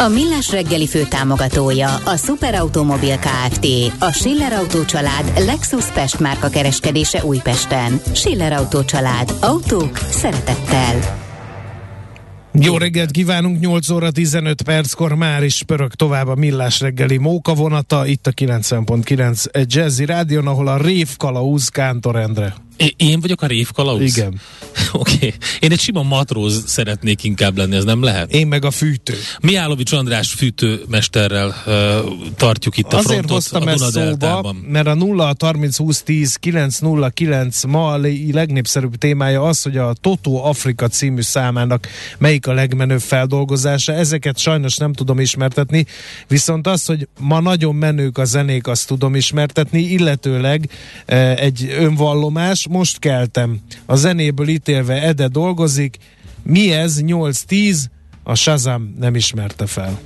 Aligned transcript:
A 0.00 0.08
Millás 0.08 0.50
reggeli 0.50 0.86
fő 0.86 1.04
támogatója 1.08 1.94
a 1.94 2.16
Superautomobil 2.16 3.18
KFT, 3.18 3.66
a 3.98 4.12
Schiller 4.12 4.52
Auto 4.52 4.84
család 4.84 5.32
Lexus 5.46 5.90
Pest 5.92 6.20
márka 6.20 6.48
kereskedése 6.48 7.24
Újpesten. 7.24 8.00
Schiller 8.12 8.52
Auto 8.52 8.84
család. 8.84 9.34
Autók 9.40 9.96
szeretettel. 9.96 11.18
Jó 12.52 12.76
reggelt 12.76 13.10
kívánunk, 13.10 13.60
8 13.60 13.90
óra 13.90 14.10
15 14.10 14.62
perckor 14.62 15.14
már 15.14 15.42
is 15.42 15.62
pörög 15.62 15.94
tovább 15.94 16.28
a 16.28 16.34
Millás 16.34 16.80
reggeli 16.80 17.16
móka 17.16 17.54
vonata, 17.54 18.06
itt 18.06 18.26
a 18.26 18.32
90.9 18.32 19.66
Jazzy 19.72 20.04
Rádion, 20.04 20.46
ahol 20.46 20.68
a 20.68 20.76
Rév 20.76 21.16
Kalauz 21.16 21.68
Kántor 21.68 22.16
Endre. 22.16 22.54
Én 22.96 23.20
vagyok 23.20 23.42
a 23.42 23.46
révkalauz? 23.46 24.16
Igen. 24.16 24.40
Oké. 24.92 25.14
Okay. 25.14 25.34
Én 25.60 25.72
egy 25.72 25.80
sima 25.80 26.02
matróz 26.02 26.62
szeretnék 26.66 27.24
inkább 27.24 27.56
lenni, 27.56 27.76
ez 27.76 27.84
nem 27.84 28.02
lehet? 28.02 28.32
Én 28.32 28.46
meg 28.46 28.64
a 28.64 28.70
fűtő. 28.70 29.14
Miálovics 29.40 29.92
András 29.92 30.32
fűtőmesterrel 30.32 31.54
uh, 31.66 31.74
tartjuk 32.36 32.76
itt 32.76 32.92
a 32.92 32.96
Azért 32.96 33.12
frontot 33.12 33.30
hoztam 33.30 33.66
a 33.66 33.70
ezt 33.70 33.90
szóba, 33.90 34.54
mert 34.68 34.86
a 34.86 34.94
0 34.94 35.34
30 35.38 35.76
20 35.76 36.02
10 36.02 36.34
909 36.34 37.64
ma 37.64 37.92
a 37.92 38.00
legnépszerűbb 38.32 38.94
témája 38.94 39.42
az, 39.42 39.62
hogy 39.62 39.76
a 39.76 39.92
Toto 40.00 40.34
Afrika 40.44 40.88
című 40.88 41.20
számának 41.20 41.86
melyik 42.18 42.46
a 42.46 42.52
legmenőbb 42.52 43.00
feldolgozása. 43.00 43.92
Ezeket 43.92 44.38
sajnos 44.38 44.76
nem 44.76 44.92
tudom 44.92 45.20
ismertetni, 45.20 45.86
viszont 46.28 46.66
az, 46.66 46.84
hogy 46.84 47.08
ma 47.18 47.40
nagyon 47.40 47.74
menők 47.74 48.18
a 48.18 48.24
zenék, 48.24 48.66
azt 48.66 48.86
tudom 48.86 49.14
ismertetni, 49.14 49.80
illetőleg 49.80 50.70
uh, 51.08 51.42
egy 51.42 51.74
önvallomás, 51.78 52.68
most 52.70 52.98
keltem. 52.98 53.60
A 53.86 53.96
zenéből 53.96 54.48
ítélve 54.48 55.02
Ede 55.02 55.28
dolgozik. 55.28 55.96
Mi 56.42 56.72
ez? 56.72 57.00
8-10? 57.02 57.76
A 58.22 58.34
Shazam 58.34 58.94
nem 58.98 59.14
ismerte 59.14 59.66
fel. 59.66 60.00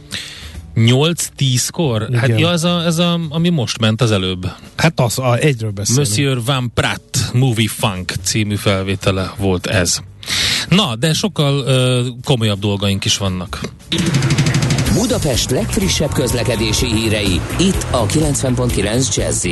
8-10-kor? 0.76 2.08
Hát 2.14 2.38
ja, 2.38 2.50
ez, 2.50 2.64
a, 2.64 2.84
ez 2.84 2.98
a, 2.98 3.20
ami 3.28 3.48
most 3.48 3.78
ment 3.78 4.00
az 4.00 4.10
előbb. 4.10 4.46
Hát 4.76 5.00
az, 5.00 5.18
a, 5.18 5.36
egyről 5.36 5.70
beszélünk. 5.70 6.06
Monsieur 6.06 6.44
Van 6.44 6.70
Pratt 6.74 7.30
Movie 7.32 7.68
Funk 7.68 8.12
című 8.22 8.54
felvétele 8.54 9.32
volt 9.38 9.66
ez. 9.66 9.98
Na, 10.68 10.96
de 10.96 11.12
sokkal 11.12 11.58
uh, 11.58 12.06
komolyabb 12.24 12.58
dolgaink 12.58 13.04
is 13.04 13.16
vannak. 13.16 13.60
Budapest 14.94 15.50
legfrissebb 15.50 16.12
közlekedési 16.12 16.86
hírei, 16.86 17.40
itt 17.58 17.86
a 17.90 18.06
90.9 18.06 19.16
jazz 19.16 19.46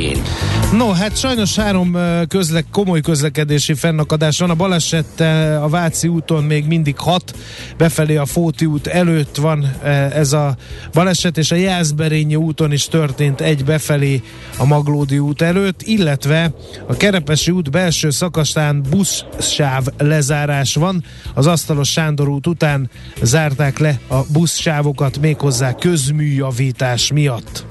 No, 0.77 0.91
hát 0.91 1.17
sajnos 1.17 1.55
három 1.55 1.97
közle- 2.27 2.65
komoly 2.71 3.01
közlekedési 3.01 3.73
fennakadás 3.73 4.39
van. 4.39 4.49
A 4.49 4.55
baleset 4.55 5.19
a 5.61 5.67
Váci 5.69 6.07
úton 6.07 6.43
még 6.43 6.65
mindig 6.65 6.97
hat, 6.97 7.35
befelé 7.77 8.15
a 8.15 8.25
Fóti 8.25 8.65
út 8.65 8.87
előtt 8.87 9.35
van 9.35 9.71
ez 10.13 10.33
a 10.33 10.55
baleset, 10.93 11.37
és 11.37 11.51
a 11.51 11.55
Jászberényi 11.55 12.35
úton 12.35 12.71
is 12.71 12.85
történt 12.85 13.41
egy 13.41 13.65
befelé 13.65 14.21
a 14.57 14.65
Maglódi 14.65 15.19
út 15.19 15.41
előtt, 15.41 15.81
illetve 15.81 16.53
a 16.87 16.93
Kerepesi 16.93 17.51
út 17.51 17.71
belső 17.71 18.09
szakaszán 18.09 18.83
buszsáv 18.89 19.85
lezárás 19.97 20.75
van. 20.75 21.03
Az 21.33 21.47
Asztalos 21.47 21.89
Sándor 21.89 22.27
út 22.27 22.47
után 22.47 22.89
zárták 23.21 23.77
le 23.77 23.99
a 24.07 24.19
buszsávokat 24.31 25.19
még 25.19 25.32
méghozzá 25.33 25.75
közműjavítás 25.75 27.11
miatt. 27.11 27.65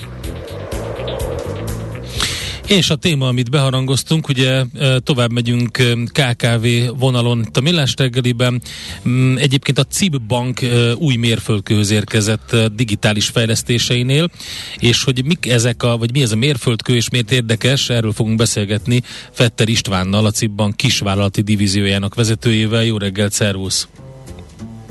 És 2.66 2.90
a 2.90 2.96
téma, 2.96 3.28
amit 3.28 3.50
beharangoztunk, 3.50 4.28
ugye 4.28 4.64
tovább 4.98 5.32
megyünk 5.32 5.78
KKV 6.06 6.66
vonalon 6.98 7.46
a 7.52 7.60
Millás 7.60 7.94
reggeliben. 7.96 8.62
Mm, 9.08 9.36
egyébként 9.36 9.78
a 9.78 9.84
CIB 9.84 10.20
Bank 10.20 10.60
új 10.96 11.16
mérföldkőhöz 11.16 11.90
érkezett 11.90 12.56
digitális 12.74 13.26
fejlesztéseinél, 13.26 14.30
és 14.78 15.04
hogy 15.04 15.24
mik 15.24 15.48
ezek 15.48 15.82
a, 15.82 15.96
vagy 15.96 16.12
mi 16.12 16.22
ez 16.22 16.32
a 16.32 16.36
mérföldkő, 16.36 16.94
és 16.94 17.10
miért 17.10 17.32
érdekes, 17.32 17.90
erről 17.90 18.12
fogunk 18.12 18.36
beszélgetni 18.36 19.02
Fetter 19.30 19.68
Istvánnal, 19.68 20.26
a 20.26 20.30
CIB 20.30 20.52
Bank 20.52 20.76
kisvállalati 20.76 21.40
divíziójának 21.40 22.14
vezetőjével. 22.14 22.84
Jó 22.84 22.98
reggelt, 22.98 23.32
szervusz! 23.32 23.88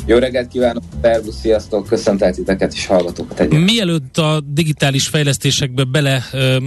Jó 0.05 0.17
reggelt 0.17 0.47
kívánok, 0.47 0.83
Pervusz, 1.01 1.39
sziasztok, 1.39 1.87
köszöntel 1.87 2.33
titeket 2.33 2.73
és 2.73 2.85
hallgatókat 2.85 3.39
egyébként. 3.39 3.65
Mielőtt 3.65 4.17
a 4.17 4.41
digitális 4.53 5.07
fejlesztésekbe 5.07 5.83
bele 5.83 6.23
ö, 6.31 6.57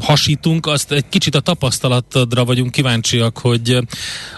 hasítunk, 0.00 0.66
azt 0.66 0.92
egy 0.92 1.08
kicsit 1.08 1.34
a 1.34 1.40
tapasztalatodra 1.40 2.44
vagyunk 2.44 2.70
kíváncsiak, 2.70 3.38
hogy 3.38 3.78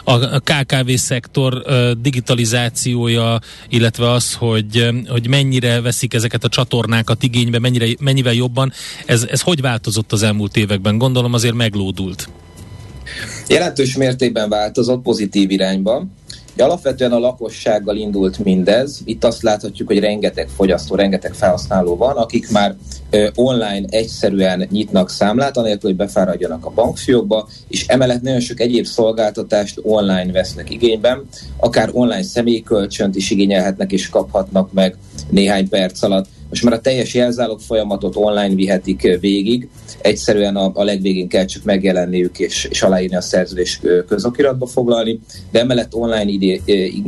a, 0.05 0.41
KKV 0.41 0.91
szektor 0.95 1.63
ö, 1.67 1.93
digitalizációja, 2.01 3.39
illetve 3.69 4.11
az, 4.11 4.35
hogy, 4.35 4.89
hogy 5.09 5.29
mennyire 5.29 5.81
veszik 5.81 6.15
ezeket 6.15 6.45
a 6.45 6.49
csatornákat 6.49 7.23
igénybe, 7.23 7.59
mennyire, 7.59 7.87
mennyivel 8.01 8.35
jobban, 8.35 8.73
ez, 9.07 9.27
ez 9.31 9.41
hogy 9.41 9.61
változott 9.61 10.13
az 10.13 10.23
elmúlt 10.23 10.57
években? 10.57 10.99
Gondolom 10.99 11.35
azért 11.35 11.55
meglódult. 11.55 12.29
Jelentős 13.49 13.97
mértékben 13.97 14.49
változott 14.49 15.03
pozitív 15.03 15.51
irányba. 15.51 16.07
Alapvetően 16.61 17.13
a 17.13 17.19
lakossággal 17.19 17.97
indult 17.97 18.39
mindez. 18.39 19.01
Itt 19.05 19.25
azt 19.25 19.43
láthatjuk, 19.43 19.89
hogy 19.89 19.99
rengeteg 19.99 20.49
fogyasztó, 20.49 20.95
rengeteg 20.95 21.35
felhasználó 21.35 21.97
van, 21.97 22.17
akik 22.17 22.51
már 22.51 22.77
online 23.35 23.87
egyszerűen 23.89 24.67
nyitnak 24.71 25.11
számlát, 25.11 25.57
anélkül, 25.57 25.91
hogy 25.91 25.99
befáradjanak 25.99 26.65
a 26.65 26.71
bankfiókba, 26.71 27.49
és 27.69 27.87
emellett 27.87 28.23
nagyon 28.23 28.41
sok 28.41 28.61
egyéb 28.61 28.85
szolgáltatást 28.85 29.81
online 29.83 30.33
vesznek 30.33 30.71
igényben, 30.71 31.29
akár 31.57 31.91
online 31.93 32.23
személykölcsönt 32.23 33.17
is 33.17 33.31
igényelhetnek 33.31 33.93
és 33.93 34.09
kaphatnak 34.09 34.73
meg 34.73 34.97
néhány 35.31 35.69
perc 35.69 36.03
alatt. 36.03 36.27
Most 36.49 36.63
már 36.63 36.73
a 36.73 36.81
teljes 36.81 37.15
jelzálog 37.15 37.61
folyamatot 37.61 38.17
online 38.17 38.55
vihetik 38.55 39.19
végig, 39.21 39.69
egyszerűen 40.01 40.57
a, 40.57 40.71
a 40.75 40.85
legvégén 40.85 41.29
kell 41.29 41.45
csak 41.45 41.63
megjelenniük 41.63 42.39
és, 42.39 42.65
és 42.71 42.83
aláírni 42.83 43.17
a 43.17 43.21
szerződés 43.21 43.81
közokiratba 44.09 44.67
foglalni, 44.67 45.21
de 45.51 45.61
emellett 45.61 45.95
online 45.95 46.31
idé, 46.31 46.63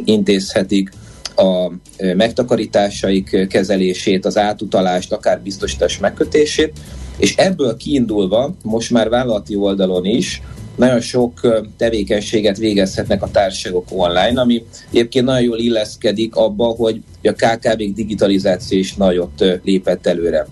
intézhetik 0.04 0.90
a 1.36 1.72
megtakarításaik 2.16 3.46
kezelését, 3.48 4.24
az 4.24 4.36
átutalást, 4.36 5.12
akár 5.12 5.40
biztosítás 5.40 5.98
megkötését, 5.98 6.72
és 7.16 7.34
ebből 7.36 7.76
kiindulva 7.76 8.54
most 8.62 8.90
már 8.90 9.08
vállalati 9.08 9.56
oldalon 9.56 10.04
is 10.04 10.42
nagyon 10.76 11.00
sok 11.00 11.64
tevékenységet 11.76 12.56
végezhetnek 12.56 13.22
a 13.22 13.30
társaságok 13.30 13.86
online, 13.90 14.40
ami 14.40 14.64
egyébként 14.90 15.24
nagyon 15.24 15.42
jól 15.42 15.58
illeszkedik 15.58 16.34
abba, 16.34 16.64
hogy 16.64 17.00
a 17.22 17.32
KKV-k 17.32 17.94
digitalizáció 17.94 18.78
is 18.78 18.94
nagyot 18.94 19.44
lépett 19.64 20.06
előre. 20.06 20.46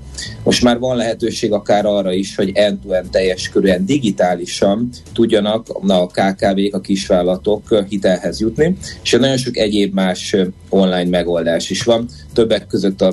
Most 0.44 0.62
már 0.62 0.78
van 0.78 0.96
lehetőség 0.96 1.52
akár 1.52 1.86
arra 1.86 2.12
is, 2.12 2.34
hogy 2.34 2.50
end-to-end 2.54 3.10
teljes 3.10 3.48
körűen 3.48 3.86
digitálisan 3.86 4.88
tudjanak 5.12 5.68
a 5.68 6.06
KKV-k, 6.06 6.74
a 6.74 6.80
kisvállalatok 6.80 7.84
hitelhez 7.88 8.40
jutni, 8.40 8.76
és 9.02 9.10
nagyon 9.10 9.36
sok 9.36 9.56
egyéb 9.56 9.94
más 9.94 10.36
online 10.68 11.08
megoldás 11.08 11.70
is 11.70 11.82
van. 11.82 12.08
Többek 12.32 12.66
között 12.66 13.04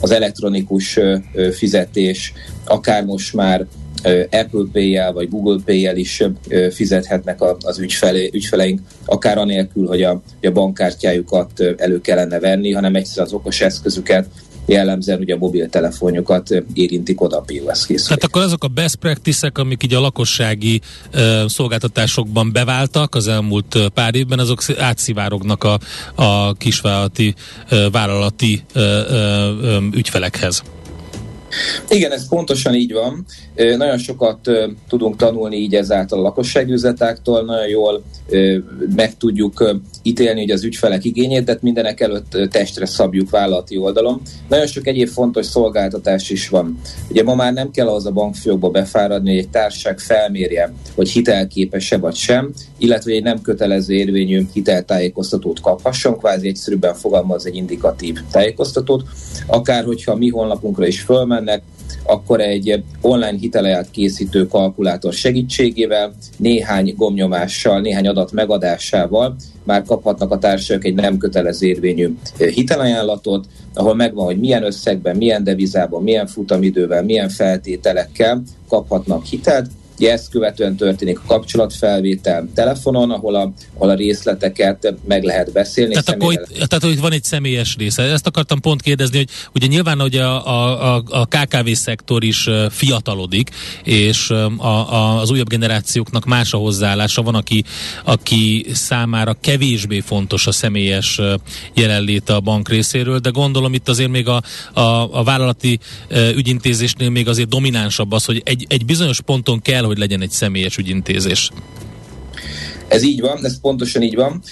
az 0.00 0.10
elektronikus 0.10 0.98
fizetés, 1.52 2.32
akár 2.64 3.04
most 3.04 3.34
már 3.34 3.66
Apple 4.30 4.64
Pay-jel 4.72 5.12
vagy 5.12 5.28
Google 5.28 5.58
Pay-jel 5.64 5.96
is 5.96 6.22
fizethetnek 6.70 7.38
az 7.60 7.78
ügyfelé, 7.78 8.30
ügyfeleink, 8.32 8.80
akár 9.04 9.38
anélkül, 9.38 9.86
hogy 9.86 10.02
a, 10.02 10.22
a 10.42 10.50
bankkártyájukat 10.50 11.60
elő 11.76 12.00
kellene 12.00 12.38
venni, 12.38 12.72
hanem 12.72 12.94
egyszerűen 12.94 13.26
az 13.26 13.32
okos 13.32 13.60
eszközüket 13.60 14.26
jellemzően 14.66 15.18
ugye 15.18 15.34
a 15.34 15.38
mobiltelefonjukat 15.38 16.64
érintik 16.72 17.20
oda 17.20 17.36
a 17.36 17.40
POS 17.40 17.86
készülék. 17.86 18.08
Hát 18.08 18.24
akkor 18.24 18.42
azok 18.42 18.64
a 18.64 18.68
best 18.68 18.96
practices 18.96 19.50
amik 19.54 19.82
így 19.82 19.94
a 19.94 20.00
lakossági 20.00 20.80
uh, 21.14 21.46
szolgáltatásokban 21.46 22.52
beváltak 22.52 23.14
az 23.14 23.28
elmúlt 23.28 23.76
pár 23.94 24.14
évben, 24.14 24.38
azok 24.38 24.62
átszivárognak 24.78 25.64
a, 25.64 25.78
a 26.14 26.54
kisvállalati, 26.54 27.34
uh, 27.70 27.90
vállalati 27.90 28.62
uh, 28.74 28.82
uh, 28.82 29.82
ügyfelekhez. 29.92 30.62
Igen, 31.88 32.12
ez 32.12 32.28
pontosan 32.28 32.74
így 32.74 32.92
van. 32.92 33.24
Nagyon 33.54 33.98
sokat 33.98 34.50
tudunk 34.88 35.16
tanulni 35.16 35.56
így 35.56 35.74
ezáltal 35.74 36.18
a 36.18 36.22
lakosságüzetáktól, 36.22 37.44
nagyon 37.44 37.68
jól 37.68 38.02
meg 38.94 39.16
tudjuk 39.16 39.80
ítélni 40.06 40.40
hogy 40.40 40.50
az 40.50 40.64
ügyfelek 40.64 41.04
igényét, 41.04 41.44
de 41.44 41.58
mindenek 41.60 42.00
előtt 42.00 42.38
testre 42.50 42.86
szabjuk 42.86 43.30
vállalati 43.30 43.76
oldalon. 43.76 44.20
Nagyon 44.48 44.66
sok 44.66 44.86
egyéb 44.86 45.08
fontos 45.08 45.46
szolgáltatás 45.46 46.30
is 46.30 46.48
van. 46.48 46.80
Ugye 47.10 47.22
ma 47.22 47.34
már 47.34 47.52
nem 47.52 47.70
kell 47.70 47.88
az 47.88 48.06
a 48.06 48.10
bankfiókba 48.10 48.70
befáradni, 48.70 49.30
hogy 49.30 49.38
egy 49.38 49.48
társaság 49.48 49.98
felmérje, 49.98 50.72
hogy 50.94 51.10
hitelképes-e 51.10 51.98
vagy 51.98 52.14
sem, 52.14 52.52
illetve 52.78 53.12
egy 53.12 53.22
nem 53.22 53.40
kötelező 53.40 53.94
érvényű 53.94 54.46
hiteltájékoztatót 54.52 55.60
kaphasson, 55.60 56.18
kvázi 56.18 56.48
egyszerűbben 56.48 56.94
fogalmaz 56.94 57.46
egy 57.46 57.56
indikatív 57.56 58.18
tájékoztatót, 58.30 59.02
akár 59.46 59.84
hogyha 59.84 60.16
mi 60.16 60.28
honlapunkra 60.28 60.86
is 60.86 61.00
fölmennek, 61.00 61.62
akkor 62.06 62.40
egy 62.40 62.82
online 63.00 63.36
hiteleját 63.38 63.90
készítő 63.90 64.46
kalkulátor 64.46 65.12
segítségével, 65.12 66.12
néhány 66.36 66.94
gomnyomással, 66.96 67.80
néhány 67.80 68.06
adat 68.08 68.32
megadásával 68.32 69.36
már 69.64 69.82
kaphatnak 69.82 70.30
a 70.30 70.38
társaságok 70.38 70.84
egy 70.84 70.94
nem 70.94 71.18
kötelező 71.18 71.66
érvényű 71.66 72.16
hitelajánlatot, 72.36 73.46
ahol 73.74 73.94
megvan, 73.94 74.24
hogy 74.24 74.38
milyen 74.38 74.64
összegben, 74.64 75.16
milyen 75.16 75.44
devizában, 75.44 76.02
milyen 76.02 76.26
futamidővel, 76.26 77.02
milyen 77.02 77.28
feltételekkel 77.28 78.42
kaphatnak 78.68 79.24
hitelt, 79.24 79.70
ezt 79.98 80.30
követően 80.30 80.76
történik 80.76 81.18
a 81.18 81.22
kapcsolatfelvétel 81.26 82.48
telefonon, 82.54 83.10
ahol 83.10 83.34
a, 83.34 83.52
ahol 83.74 83.90
a 83.90 83.94
részleteket 83.94 84.94
meg 85.06 85.22
lehet 85.22 85.52
beszélni. 85.52 85.92
Tehát 85.92 86.08
akkor, 86.08 86.32
itt, 86.32 86.68
tehát 86.68 86.84
hogy 86.84 87.00
van 87.00 87.12
egy 87.12 87.24
személyes 87.24 87.76
része. 87.78 88.02
Ezt 88.02 88.26
akartam 88.26 88.60
pont 88.60 88.82
kérdezni, 88.82 89.16
hogy 89.16 89.28
ugye 89.54 89.66
nyilván 89.66 90.00
hogy 90.00 90.16
a, 90.16 90.46
a, 90.94 91.02
a 91.08 91.26
KKV 91.26 91.70
szektor 91.72 92.24
is 92.24 92.48
fiatalodik, 92.70 93.50
és 93.84 94.30
a, 94.30 94.66
a, 94.66 95.20
az 95.20 95.30
újabb 95.30 95.48
generációknak 95.48 96.24
más 96.24 96.52
a 96.52 96.56
hozzáállása. 96.56 97.22
Van, 97.22 97.34
aki, 97.34 97.64
aki 98.04 98.66
számára 98.72 99.36
kevésbé 99.40 100.00
fontos 100.00 100.46
a 100.46 100.52
személyes 100.52 101.20
jelenlét 101.74 102.28
a 102.28 102.40
bank 102.40 102.68
részéről, 102.68 103.18
de 103.18 103.30
gondolom 103.30 103.74
itt 103.74 103.88
azért 103.88 104.10
még 104.10 104.28
a, 104.28 104.42
a, 104.72 104.80
a 105.18 105.22
vállalati 105.24 105.78
ügyintézésnél 106.34 107.10
még 107.10 107.28
azért 107.28 107.48
dominánsabb 107.48 108.12
az, 108.12 108.24
hogy 108.24 108.42
egy, 108.44 108.66
egy 108.68 108.84
bizonyos 108.84 109.20
ponton 109.20 109.60
kell 109.62 109.83
kell, 109.84 109.92
hogy 109.92 109.98
legyen 109.98 110.22
egy 110.22 110.30
személyes 110.30 110.76
ügyintézés. 110.76 111.50
Ez 112.88 113.02
így 113.02 113.20
van, 113.20 113.44
ez 113.44 113.60
pontosan 113.60 114.02
így 114.02 114.14
van. 114.14 114.42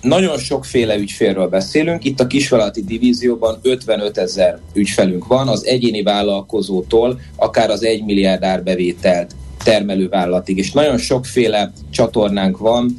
Nagyon 0.00 0.38
sokféle 0.38 0.96
ügyfélről 0.96 1.48
beszélünk. 1.48 2.04
Itt 2.04 2.20
a 2.20 2.26
kisvállalati 2.26 2.84
divízióban 2.84 3.58
55 3.62 4.18
ezer 4.18 4.58
ügyfelünk 4.74 5.26
van, 5.26 5.48
az 5.48 5.66
egyéni 5.66 6.02
vállalkozótól 6.02 7.20
akár 7.36 7.70
az 7.70 7.82
1 7.82 8.04
milliárd 8.04 8.42
árbevételt 8.42 9.34
termelővállalatig, 9.66 10.58
és 10.58 10.72
nagyon 10.72 10.98
sokféle 10.98 11.72
csatornánk 11.90 12.58
van, 12.58 12.96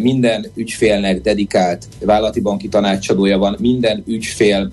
minden 0.00 0.46
ügyfélnek 0.54 1.20
dedikált 1.20 1.84
vállalati 2.00 2.40
banki 2.40 2.68
tanácsadója 2.68 3.38
van, 3.38 3.56
minden 3.58 4.02
ügyfél 4.06 4.72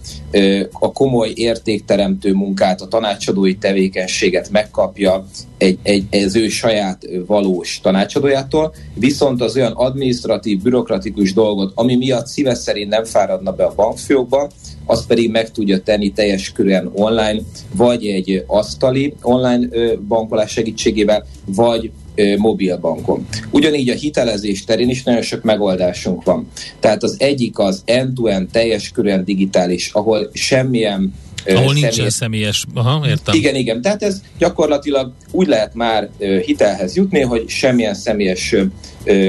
a 0.71 0.91
komoly 0.91 1.31
értékteremtő 1.35 2.33
munkát, 2.33 2.81
a 2.81 2.87
tanácsadói 2.87 3.55
tevékenységet 3.55 4.49
megkapja 4.49 5.25
egy, 5.57 5.77
egy, 5.83 6.05
az 6.11 6.35
ő 6.35 6.47
saját 6.47 7.07
valós 7.27 7.79
tanácsadójától, 7.81 8.73
viszont 8.93 9.41
az 9.41 9.55
olyan 9.55 9.71
administratív, 9.71 10.61
bürokratikus 10.61 11.33
dolgot, 11.33 11.71
ami 11.75 11.95
miatt 11.95 12.27
szíves 12.27 12.57
szerint 12.57 12.89
nem 12.89 13.03
fáradna 13.03 13.51
be 13.51 13.63
a 13.63 13.73
bankfiókba, 13.75 14.49
azt 14.87 15.07
pedig 15.07 15.31
meg 15.31 15.51
tudja 15.51 15.79
tenni 15.79 16.11
teljes 16.11 16.51
körűen 16.51 16.91
online, 16.93 17.41
vagy 17.75 18.05
egy 18.05 18.43
asztali 18.47 19.13
online 19.21 19.67
bankolás 20.07 20.51
segítségével, 20.51 21.25
vagy 21.45 21.91
mobilbankon. 22.37 23.27
Ugyanígy 23.51 23.89
a 23.89 23.93
hitelezés 23.93 24.63
terén 24.63 24.89
is 24.89 25.03
nagyon 25.03 25.21
sok 25.21 25.43
megoldásunk 25.43 26.23
van. 26.23 26.47
Tehát 26.79 27.03
az 27.03 27.15
egyik 27.19 27.59
az 27.59 27.81
end-to-end 27.85 28.49
teljes 28.51 28.91
körűen 28.91 29.23
digitális, 29.23 29.91
ahol 29.91 30.29
semmilyen 30.33 31.13
ahol 31.47 31.67
személyes... 31.67 31.95
nincsen 31.95 32.09
személyes, 32.09 32.65
aha, 32.73 33.07
értem. 33.07 33.35
Igen, 33.35 33.55
igen, 33.55 33.81
tehát 33.81 34.03
ez 34.03 34.21
gyakorlatilag 34.37 35.11
úgy 35.31 35.47
lehet 35.47 35.73
már 35.73 36.09
hitelhez 36.45 36.95
jutni, 36.95 37.21
hogy 37.21 37.49
semmilyen 37.49 37.93
személyes 37.93 38.55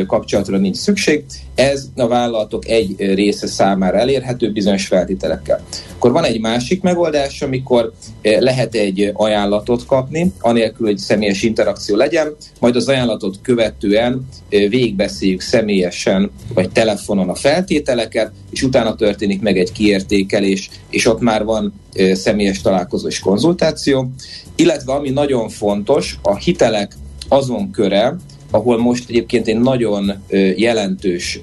kapcsolatra 0.06 0.56
nincs 0.56 0.76
szükség. 0.76 1.24
Ez 1.54 1.88
a 1.96 2.06
vállalatok 2.06 2.68
egy 2.68 2.94
része 2.98 3.46
számára 3.46 3.98
elérhető 3.98 4.52
bizonyos 4.52 4.86
feltételekkel. 4.86 5.64
Akkor 5.94 6.12
van 6.12 6.24
egy 6.24 6.40
másik 6.40 6.82
megoldás, 6.82 7.42
amikor 7.42 7.92
lehet 8.22 8.74
egy 8.74 9.10
ajánlatot 9.12 9.86
kapni, 9.86 10.32
anélkül, 10.40 10.86
hogy 10.86 10.98
személyes 10.98 11.42
interakció 11.42 11.96
legyen, 11.96 12.36
majd 12.60 12.76
az 12.76 12.88
ajánlatot 12.88 13.38
követően 13.42 14.28
végigbeszéljük 14.48 15.40
személyesen 15.40 16.30
vagy 16.54 16.70
telefonon 16.70 17.28
a 17.28 17.34
feltételeket, 17.34 18.32
és 18.50 18.62
utána 18.62 18.94
történik 18.94 19.40
meg 19.40 19.58
egy 19.58 19.72
kiértékelés, 19.72 20.70
és 20.90 21.06
ott 21.06 21.20
már 21.20 21.44
van 21.44 21.74
személyes 22.12 22.60
találkozó 22.60 23.08
és 23.08 23.18
konzultáció. 23.18 24.10
Illetve 24.56 24.92
ami 24.92 25.10
nagyon 25.10 25.48
fontos, 25.48 26.18
a 26.22 26.36
hitelek 26.36 26.96
azon 27.28 27.70
köre, 27.70 28.16
ahol 28.50 28.78
most 28.78 29.08
egyébként 29.08 29.46
egy 29.46 29.58
nagyon 29.58 30.12
jelentős 30.56 31.38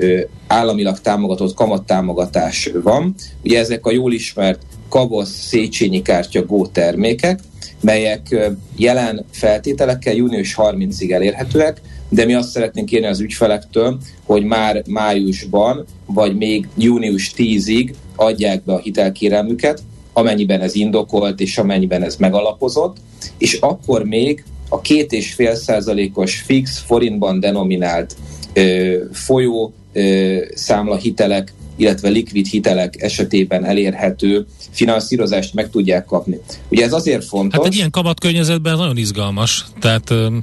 államilag 0.48 1.00
támogatott 1.00 1.54
kamattámogatás 1.54 2.72
van. 2.84 3.16
Ugye 3.44 3.60
ezek 3.60 3.86
a 3.86 3.92
jól 3.92 4.14
ismert 4.14 4.62
Kavosz 4.90 5.30
Széchenyi 5.30 6.02
kártya 6.02 6.46
Go 6.46 6.68
termékek, 6.68 7.40
melyek 7.82 8.36
jelen 8.76 9.26
feltételekkel 9.32 10.14
június 10.14 10.56
30-ig 10.58 11.12
elérhetőek, 11.12 11.82
de 12.10 12.26
mi 12.26 12.34
azt 12.34 12.50
szeretnénk 12.50 12.88
kérni 12.88 13.08
az 13.08 13.20
ügyfelektől, 13.20 13.98
hogy 14.26 14.44
már 14.44 14.84
májusban, 14.88 15.86
vagy 16.06 16.36
még 16.38 16.68
június 16.78 17.34
10-ig 17.38 17.94
adják 18.16 18.64
be 18.64 18.74
a 18.74 18.80
hitelkérelmüket, 18.80 19.82
amennyiben 20.18 20.62
ez 20.62 20.76
indokolt, 20.76 21.40
és 21.40 21.58
amennyiben 21.58 22.04
ez 22.04 22.16
megalapozott, 22.16 22.98
és 23.38 23.54
akkor 23.54 24.04
még 24.04 24.44
a 24.70 24.82
két 24.82 25.12
és 25.12 25.34
fél 25.34 25.56
százalékos 25.56 26.42
fix 26.42 26.84
forintban 26.86 27.40
denominált 27.40 28.16
ö, 28.54 28.96
folyó 29.12 29.74
ö, 29.94 30.38
számla 30.54 30.96
hitelek, 30.96 31.54
illetve 31.76 32.10
likvid 32.10 32.48
hitelek 32.48 33.02
esetében 33.02 33.66
elérhető 33.66 34.46
finanszírozást 34.72 35.54
meg 35.54 35.70
tudják 35.70 36.06
kapni. 36.06 36.40
Ugye 36.70 36.84
ez 36.84 36.94
azért 36.94 37.26
fontos. 37.26 37.58
Hát 37.58 37.68
egy 37.68 37.76
ilyen 37.76 37.92
kamatkörnyezetben 37.92 38.78
nagyon 38.78 38.98
izgalmas, 38.98 39.66
tehát 39.80 40.10
ö, 40.10 40.38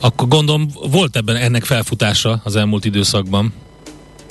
akkor 0.00 0.28
gondolom 0.28 0.68
volt 0.90 1.16
ebben 1.16 1.36
ennek 1.36 1.64
felfutása 1.64 2.40
az 2.44 2.56
elmúlt 2.56 2.84
időszakban. 2.84 3.52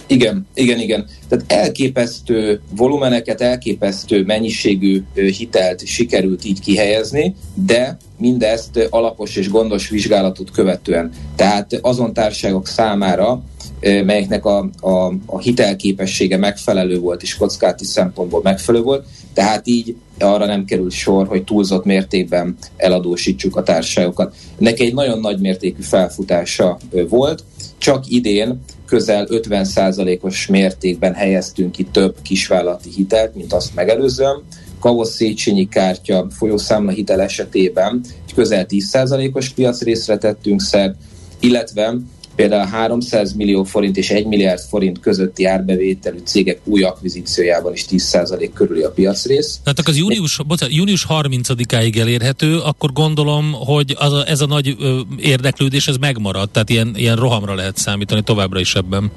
Igen, 0.08 0.48
igen, 0.54 0.80
igen. 0.80 1.06
Tehát 1.30 1.52
elképesztő 1.52 2.62
volumeneket, 2.76 3.42
elképesztő 3.42 4.24
mennyiségű 4.24 5.04
hitelt 5.14 5.86
sikerült 5.86 6.46
így 6.46 6.60
kihelyezni, 6.60 7.36
de 7.54 7.98
mindezt 8.18 8.88
alapos 8.90 9.36
és 9.36 9.50
gondos 9.50 9.90
vizsgálatot 9.90 10.52
követően. 10.52 11.12
Tehát 11.36 11.80
azon 11.82 12.14
társaságok 12.14 12.68
számára, 12.68 13.44
melyeknek 13.80 14.46
a, 14.46 14.70
a, 14.80 15.14
a 15.26 15.40
hitelképessége 15.40 16.38
megfelelő 16.38 17.00
volt, 17.00 17.22
és 17.22 17.38
kockázati 17.38 17.86
szempontból 17.86 18.42
megfelelő 18.44 18.84
volt, 18.84 19.06
tehát 19.34 19.68
így 19.68 19.96
arra 20.20 20.46
nem 20.46 20.66
került 20.66 20.92
sor, 20.92 21.28
hogy 21.28 21.44
túlzott 21.44 21.86
mértékben 21.86 22.58
eladósítsuk 22.78 23.56
a 23.56 23.64
társaságokat. 23.64 24.36
Neki 24.58 24.86
egy 24.86 24.94
nagyon 24.94 25.20
nagy 25.20 25.40
mértékű 25.40 25.82
felfutása 25.82 26.78
volt, 27.10 27.44
csak 27.78 28.04
idén 28.08 28.62
közel 28.88 29.28
50%-os 29.30 30.48
mértékben 30.48 31.14
helyeztünk 31.14 31.72
ki 31.72 31.84
több 31.84 32.16
kisvállalati 32.22 32.90
hitelt, 32.90 33.36
mint 33.36 33.54
azt 33.54 33.76
megelőzően. 33.76 34.44
Kavosz 34.80 35.16
Széchenyi 35.16 35.68
kártya 35.68 36.28
folyószámla 36.30 36.92
hitel 36.92 37.22
esetében 37.22 38.02
közel 38.38 38.66
10%-os 38.70 39.50
piacrészre 39.50 40.18
tettünk 40.18 40.62
szert, 40.62 40.96
illetve 41.40 41.96
például 42.38 42.68
300 42.68 43.34
millió 43.34 43.64
forint 43.64 43.98
és 43.98 44.10
1 44.10 44.26
milliárd 44.26 44.60
forint 44.70 45.00
közötti 45.00 45.46
árbevételű 45.46 46.18
cégek 46.24 46.60
új 46.64 46.84
akvizíciójában 46.84 47.74
is 47.74 47.86
10% 47.90 48.50
körüli 48.54 48.82
a 48.82 48.92
piacrész. 48.92 49.60
Tehát 49.64 49.80
az 49.80 49.98
június, 49.98 50.40
bocsánat, 50.48 50.76
június 50.76 51.06
30-áig 51.10 52.00
elérhető, 52.00 52.58
akkor 52.58 52.94
gondolom, 52.94 53.52
hogy 53.54 53.96
az 54.00 54.14
a, 54.14 54.28
ez 54.28 54.42
a 54.42 54.46
nagy 54.46 54.76
érdeklődés 55.18 55.88
ez 55.88 55.96
megmarad, 55.98 56.50
tehát 56.50 56.70
ilyen, 56.70 56.94
ilyen 56.96 57.16
rohamra 57.16 57.56
lehet 57.56 57.78
számítani 57.78 58.24
továbbra 58.24 58.60
is 58.60 58.76
ebben. 58.76 59.12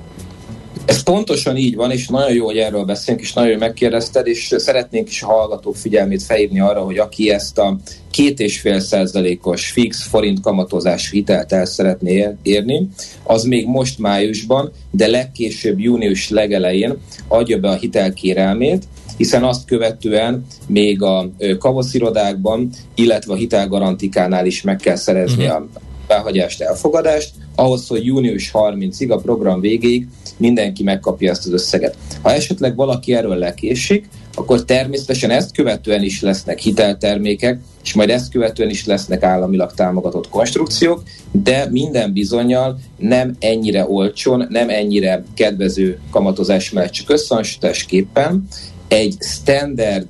Ez 0.84 1.02
pontosan 1.02 1.56
így 1.56 1.74
van, 1.74 1.90
és 1.90 2.08
nagyon 2.08 2.32
jó, 2.32 2.44
hogy 2.44 2.56
erről 2.56 2.84
beszélünk, 2.84 3.22
és 3.22 3.32
nagyon 3.32 3.50
jó 3.50 3.58
megkérdezted, 3.58 4.26
és 4.26 4.54
szeretnénk 4.56 5.08
is 5.08 5.22
a 5.22 5.26
hallgatók 5.26 5.76
figyelmét 5.76 6.22
felhívni 6.22 6.60
arra, 6.60 6.80
hogy 6.80 6.98
aki 6.98 7.30
ezt 7.30 7.58
a 7.58 7.76
két 8.10 8.40
és 8.40 8.60
fél 8.60 8.80
százalékos 8.80 9.70
fix 9.70 10.02
forint 10.02 10.40
kamatozás 10.40 11.10
hitelt 11.10 11.52
el 11.52 11.64
szeretné 11.64 12.28
érni, 12.42 12.88
az 13.22 13.44
még 13.44 13.66
most 13.66 13.98
májusban, 13.98 14.72
de 14.90 15.06
legkésőbb 15.06 15.80
június 15.80 16.28
legelején 16.28 16.96
adja 17.28 17.58
be 17.58 17.68
a 17.68 17.76
hitelkérelmét, 17.76 18.84
hiszen 19.16 19.44
azt 19.44 19.66
követően 19.66 20.46
még 20.66 21.02
a 21.02 21.30
kavaszirodákban, 21.58 22.70
illetve 22.94 23.32
a 23.32 23.36
hitelgarantikánál 23.36 24.46
is 24.46 24.62
meg 24.62 24.76
kell 24.76 24.96
szerezni 24.96 25.44
uh-huh. 25.44 25.62
a 25.74 25.89
jóváhagyást, 26.10 26.60
elfogadást, 26.60 27.30
ahhoz, 27.54 27.88
hogy 27.88 28.04
június 28.04 28.50
30-ig, 28.54 29.10
a 29.10 29.16
program 29.16 29.60
végéig 29.60 30.06
mindenki 30.36 30.82
megkapja 30.82 31.30
ezt 31.30 31.46
az 31.46 31.52
összeget. 31.52 31.96
Ha 32.22 32.32
esetleg 32.32 32.76
valaki 32.76 33.14
erről 33.14 33.36
lekésik, 33.36 34.08
akkor 34.34 34.64
természetesen 34.64 35.30
ezt 35.30 35.52
követően 35.52 36.02
is 36.02 36.20
lesznek 36.22 36.58
hiteltermékek, 36.58 37.60
és 37.84 37.94
majd 37.94 38.10
ezt 38.10 38.30
követően 38.30 38.70
is 38.70 38.86
lesznek 38.86 39.22
államilag 39.22 39.72
támogatott 39.74 40.28
konstrukciók, 40.28 41.02
de 41.32 41.68
minden 41.70 42.12
bizonyal 42.12 42.78
nem 42.96 43.36
ennyire 43.38 43.86
olcsón, 43.88 44.46
nem 44.48 44.68
ennyire 44.68 45.24
kedvező 45.34 45.98
kamatozás 46.10 46.70
mellett, 46.70 46.92
csak 46.92 47.10
összehasonlításképpen 47.10 48.46
egy 48.88 49.16
standard 49.20 50.06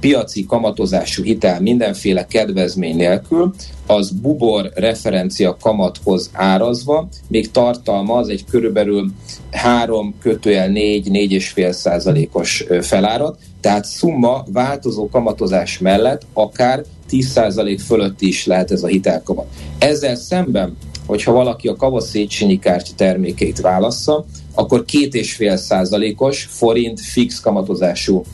piaci 0.00 0.46
kamatozású 0.46 1.22
hitel 1.22 1.60
mindenféle 1.60 2.26
kedvezmény 2.26 2.96
nélkül, 2.96 3.54
az 3.86 4.10
bubor 4.10 4.70
referencia 4.74 5.56
kamathoz 5.60 6.30
árazva, 6.32 7.08
még 7.28 7.50
tartalmaz 7.50 8.28
egy 8.28 8.44
körülbelül 8.50 9.12
3 9.50 10.14
kötőjel 10.20 10.68
4 10.68 11.08
4,5 11.08 11.72
százalékos 11.72 12.64
felárat, 12.80 13.38
tehát 13.60 13.84
szumma 13.84 14.44
változó 14.52 15.08
kamatozás 15.08 15.78
mellett 15.78 16.22
akár 16.32 16.82
10 17.08 17.26
százalék 17.28 17.80
fölött 17.80 18.20
is 18.20 18.46
lehet 18.46 18.70
ez 18.70 18.82
a 18.82 18.86
hitelkamat. 18.86 19.46
Ezzel 19.78 20.14
szemben, 20.14 20.76
hogyha 21.06 21.32
valaki 21.32 21.68
a 21.68 21.76
Kava 21.76 22.00
Széchenyi 22.00 22.58
kártya 22.58 22.92
termékeit 22.96 23.60
válassza, 23.60 24.24
akkor 24.54 24.84
két 24.84 25.14
és 25.14 25.32
fél 25.32 25.56
százalékos 25.56 26.48
forint 26.50 27.00
fix 27.00 27.40
kamatozású 27.40 28.24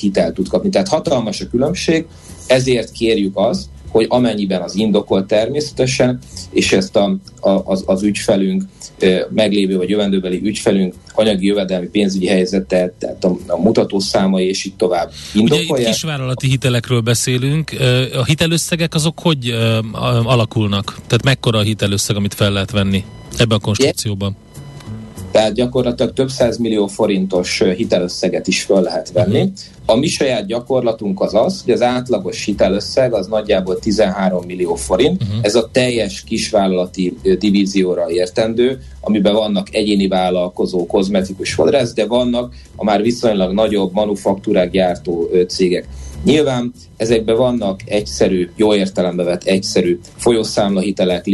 hitelt 0.00 0.34
tud 0.34 0.48
kapni. 0.48 0.68
Tehát 0.68 0.88
hatalmas 0.88 1.40
a 1.40 1.48
különbség, 1.48 2.06
ezért 2.46 2.90
kérjük 2.90 3.36
azt, 3.36 3.66
hogy 3.94 4.06
amennyiben 4.08 4.62
az 4.62 4.74
indokolt 4.74 5.26
természetesen, 5.26 6.18
és 6.50 6.72
ezt 6.72 6.96
a, 6.96 7.16
a, 7.40 7.50
az, 7.64 7.82
az 7.86 8.02
ügyfelünk, 8.02 8.62
meglévő 9.28 9.76
vagy 9.76 9.88
jövendőbeli 9.88 10.40
ügyfelünk 10.42 10.94
anyagi 11.14 11.46
jövedelmi 11.46 11.86
pénzügyi 11.86 12.26
helyzete, 12.26 12.94
tehát 12.98 13.24
a, 13.24 13.36
a 13.46 13.60
mutatószámai 13.60 14.46
és 14.46 14.64
így 14.64 14.76
tovább 14.76 15.10
indokolják. 15.34 15.70
Ugye 15.70 15.80
itt 15.80 15.86
kisvállalati 15.86 16.48
hitelekről 16.48 17.00
beszélünk. 17.00 17.70
A 18.14 18.24
hitelösszegek 18.24 18.94
azok 18.94 19.18
hogy 19.18 19.54
alakulnak? 20.24 20.94
Tehát 20.94 21.24
mekkora 21.24 21.58
a 21.58 21.62
hitelösszeg, 21.62 22.16
amit 22.16 22.34
fel 22.34 22.52
lehet 22.52 22.70
venni 22.70 23.04
ebben 23.38 23.58
a 23.58 23.60
konstrukcióban? 23.60 24.36
Tehát 25.30 25.52
gyakorlatilag 25.52 26.12
több 26.12 26.30
millió 26.58 26.86
forintos 26.86 27.62
hitelösszeget 27.76 28.46
is 28.46 28.62
föl 28.62 28.80
lehet 28.80 29.12
venni. 29.12 29.40
Uh-huh. 29.40 29.52
A 29.86 29.96
mi 29.96 30.06
saját 30.06 30.46
gyakorlatunk 30.46 31.20
az 31.20 31.34
az, 31.34 31.62
hogy 31.64 31.72
az 31.72 31.82
átlagos 31.82 32.44
hitelösszeg 32.44 33.12
az 33.12 33.26
nagyjából 33.26 33.78
13 33.78 34.44
millió 34.44 34.74
forint. 34.74 35.22
Uh-huh. 35.22 35.38
Ez 35.42 35.54
a 35.54 35.68
teljes 35.72 36.24
kisvállalati 36.24 37.16
divízióra 37.38 38.10
értendő, 38.10 38.80
amiben 39.00 39.34
vannak 39.34 39.74
egyéni 39.74 40.08
vállalkozó, 40.08 40.86
kozmetikus 40.86 41.54
fodrász, 41.54 41.92
de 41.92 42.06
vannak 42.06 42.54
a 42.76 42.84
már 42.84 43.02
viszonylag 43.02 43.52
nagyobb 43.52 43.92
manufaktúrák 43.92 44.70
gyártó 44.70 45.30
cégek. 45.48 45.88
Nyilván 46.24 46.72
ezekben 46.96 47.36
vannak 47.36 47.80
egyszerű, 47.84 48.50
jó 48.56 48.74
értelembe 48.74 49.22
vett 49.22 49.44
egyszerű 49.44 49.98
folyószámlahitelek, 50.16 51.24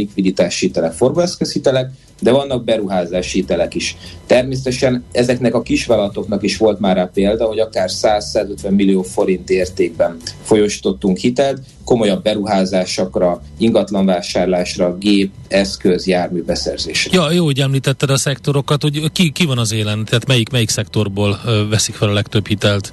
hitelek, 0.59 0.93
forgóeszközhitelek, 0.93 1.91
de 2.21 2.31
vannak 2.31 2.65
beruházási 2.65 3.39
hitelek 3.39 3.75
is. 3.75 3.97
Természetesen 4.27 5.05
ezeknek 5.13 5.55
a 5.55 5.63
kisvállalatoknak 5.63 6.43
is 6.43 6.57
volt 6.57 6.81
már 6.81 6.97
rá 6.97 7.11
példa, 7.15 7.45
hogy 7.45 7.59
akár 7.59 7.89
100-150 7.93 8.71
millió 8.71 9.03
forint 9.03 9.51
értékben 9.51 10.17
folyosítottunk 10.43 11.17
hitelt, 11.17 11.61
komolyabb 11.85 12.23
beruházásokra, 12.23 13.43
ingatlanvásárlásra, 13.59 14.97
gép, 14.99 15.33
eszköz, 15.49 16.07
jármű 16.07 16.43
beszerzésre. 16.43 17.11
Ja, 17.15 17.31
jó, 17.31 17.45
hogy 17.45 17.61
említetted 17.61 18.11
a 18.11 18.17
szektorokat, 18.17 18.83
hogy 18.83 19.13
ki, 19.13 19.31
ki 19.31 19.45
van 19.45 19.59
az 19.59 19.73
élen, 19.73 20.05
tehát 20.05 20.27
melyik, 20.27 20.51
melyik 20.51 20.69
szektorból 20.69 21.41
veszik 21.71 21.95
fel 21.95 22.09
a 22.09 22.13
legtöbb 22.13 22.47
hitelt? 22.47 22.93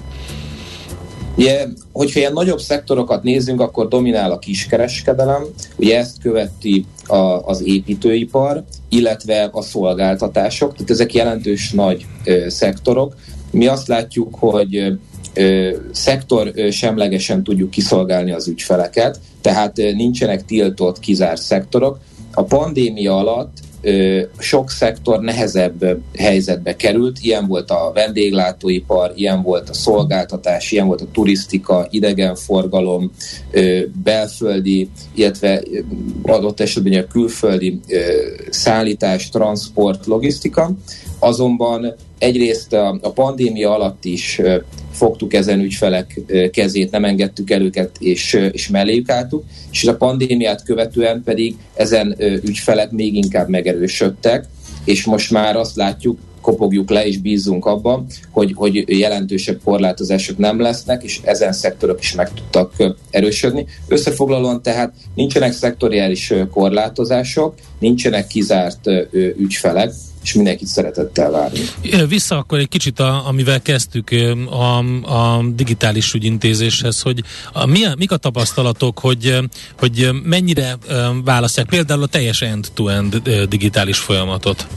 Ugye, 1.37 1.67
hogyha 1.91 2.19
ilyen 2.19 2.33
nagyobb 2.33 2.59
szektorokat 2.59 3.23
nézzünk, 3.23 3.61
akkor 3.61 3.87
dominál 3.87 4.31
a 4.31 4.39
kiskereskedelem, 4.39 5.43
ugye 5.75 5.97
ezt 5.97 6.21
követi 6.21 6.85
a, 7.07 7.15
az 7.45 7.63
építőipar, 7.65 8.63
illetve 8.89 9.49
a 9.51 9.61
szolgáltatások, 9.61 10.73
tehát 10.73 10.89
ezek 10.89 11.13
jelentős 11.13 11.71
nagy 11.71 12.05
ö, 12.23 12.49
szektorok. 12.49 13.15
Mi 13.51 13.67
azt 13.67 13.87
látjuk, 13.87 14.35
hogy 14.39 14.97
ö, 15.33 15.69
szektor 15.91 16.51
ö, 16.53 16.69
semlegesen 16.69 17.43
tudjuk 17.43 17.69
kiszolgálni 17.69 18.31
az 18.31 18.47
ügyfeleket, 18.47 19.19
tehát 19.41 19.79
ö, 19.79 19.91
nincsenek 19.91 20.45
tiltott, 20.45 20.99
kizárt 20.99 21.41
szektorok. 21.41 21.99
A 22.33 22.43
pandémia 22.43 23.17
alatt 23.17 23.57
sok 24.37 24.69
szektor 24.69 25.19
nehezebb 25.19 26.01
helyzetbe 26.17 26.75
került. 26.75 27.19
Ilyen 27.21 27.47
volt 27.47 27.71
a 27.71 27.91
vendéglátóipar, 27.93 29.11
ilyen 29.15 29.41
volt 29.41 29.69
a 29.69 29.73
szolgáltatás, 29.73 30.71
ilyen 30.71 30.87
volt 30.87 31.01
a 31.01 31.11
turisztika, 31.11 31.87
idegenforgalom, 31.89 33.11
belföldi, 34.03 34.89
illetve 35.15 35.63
adott 36.23 36.59
esetben 36.59 36.93
a 36.93 37.07
külföldi 37.07 37.79
szállítás, 38.49 39.29
transport, 39.29 40.05
logisztika. 40.05 40.71
Azonban 41.19 41.95
egyrészt 42.17 42.73
a, 42.73 42.97
a 43.01 43.11
pandémia 43.11 43.73
alatt 43.73 44.05
is 44.05 44.41
fogtuk 44.91 45.33
ezen 45.33 45.59
ügyfelek 45.59 46.21
kezét, 46.51 46.91
nem 46.91 47.05
engedtük 47.05 47.51
el 47.51 47.61
őket, 47.61 47.91
és, 47.99 48.33
és 48.51 48.69
melléjük 48.69 49.09
álltuk, 49.09 49.43
és 49.71 49.83
a 49.83 49.97
pandémiát 49.97 50.63
követően 50.63 51.21
pedig 51.23 51.55
ezen 51.73 52.15
ügyfelek 52.19 52.91
még 52.91 53.15
inkább 53.15 53.49
megerősödtek, 53.49 54.45
és 54.83 55.05
most 55.05 55.31
már 55.31 55.55
azt 55.55 55.75
látjuk, 55.75 56.17
kopogjuk 56.41 56.89
le 56.89 57.05
és 57.05 57.17
bízunk 57.17 57.65
abban, 57.65 58.05
hogy, 58.31 58.51
hogy 58.55 58.99
jelentősebb 58.99 59.59
korlátozások 59.63 60.37
nem 60.37 60.59
lesznek, 60.59 61.03
és 61.03 61.19
ezen 61.23 61.53
szektorok 61.53 61.99
is 61.99 62.15
meg 62.15 62.33
tudtak 62.33 62.73
erősödni. 63.09 63.65
Összefoglalóan 63.87 64.61
tehát 64.61 64.93
nincsenek 65.15 65.51
szektoriális 65.51 66.33
korlátozások, 66.51 67.53
nincsenek 67.79 68.27
kizárt 68.27 68.89
ügyfelek, 69.37 69.91
és 70.27 70.33
mindenkit 70.33 70.67
szeretettel 70.67 71.31
várunk. 71.31 71.67
Vissza 72.07 72.37
akkor 72.37 72.59
egy 72.59 72.67
kicsit, 72.67 72.99
a, 72.99 73.27
amivel 73.27 73.61
kezdtük 73.61 74.09
a, 74.49 74.77
a 75.13 75.43
digitális 75.55 76.13
ügyintézéshez, 76.13 77.01
hogy 77.01 77.23
a, 77.53 77.65
mi 77.65 77.85
a, 77.85 77.93
mik 77.97 78.11
a 78.11 78.17
tapasztalatok, 78.17 78.99
hogy, 78.99 79.37
hogy 79.79 80.09
mennyire 80.23 80.77
választják 81.23 81.67
például 81.67 82.03
a 82.03 82.07
teljes 82.07 82.41
end-to-end 82.41 83.21
digitális 83.49 83.97
folyamatot? 83.97 84.67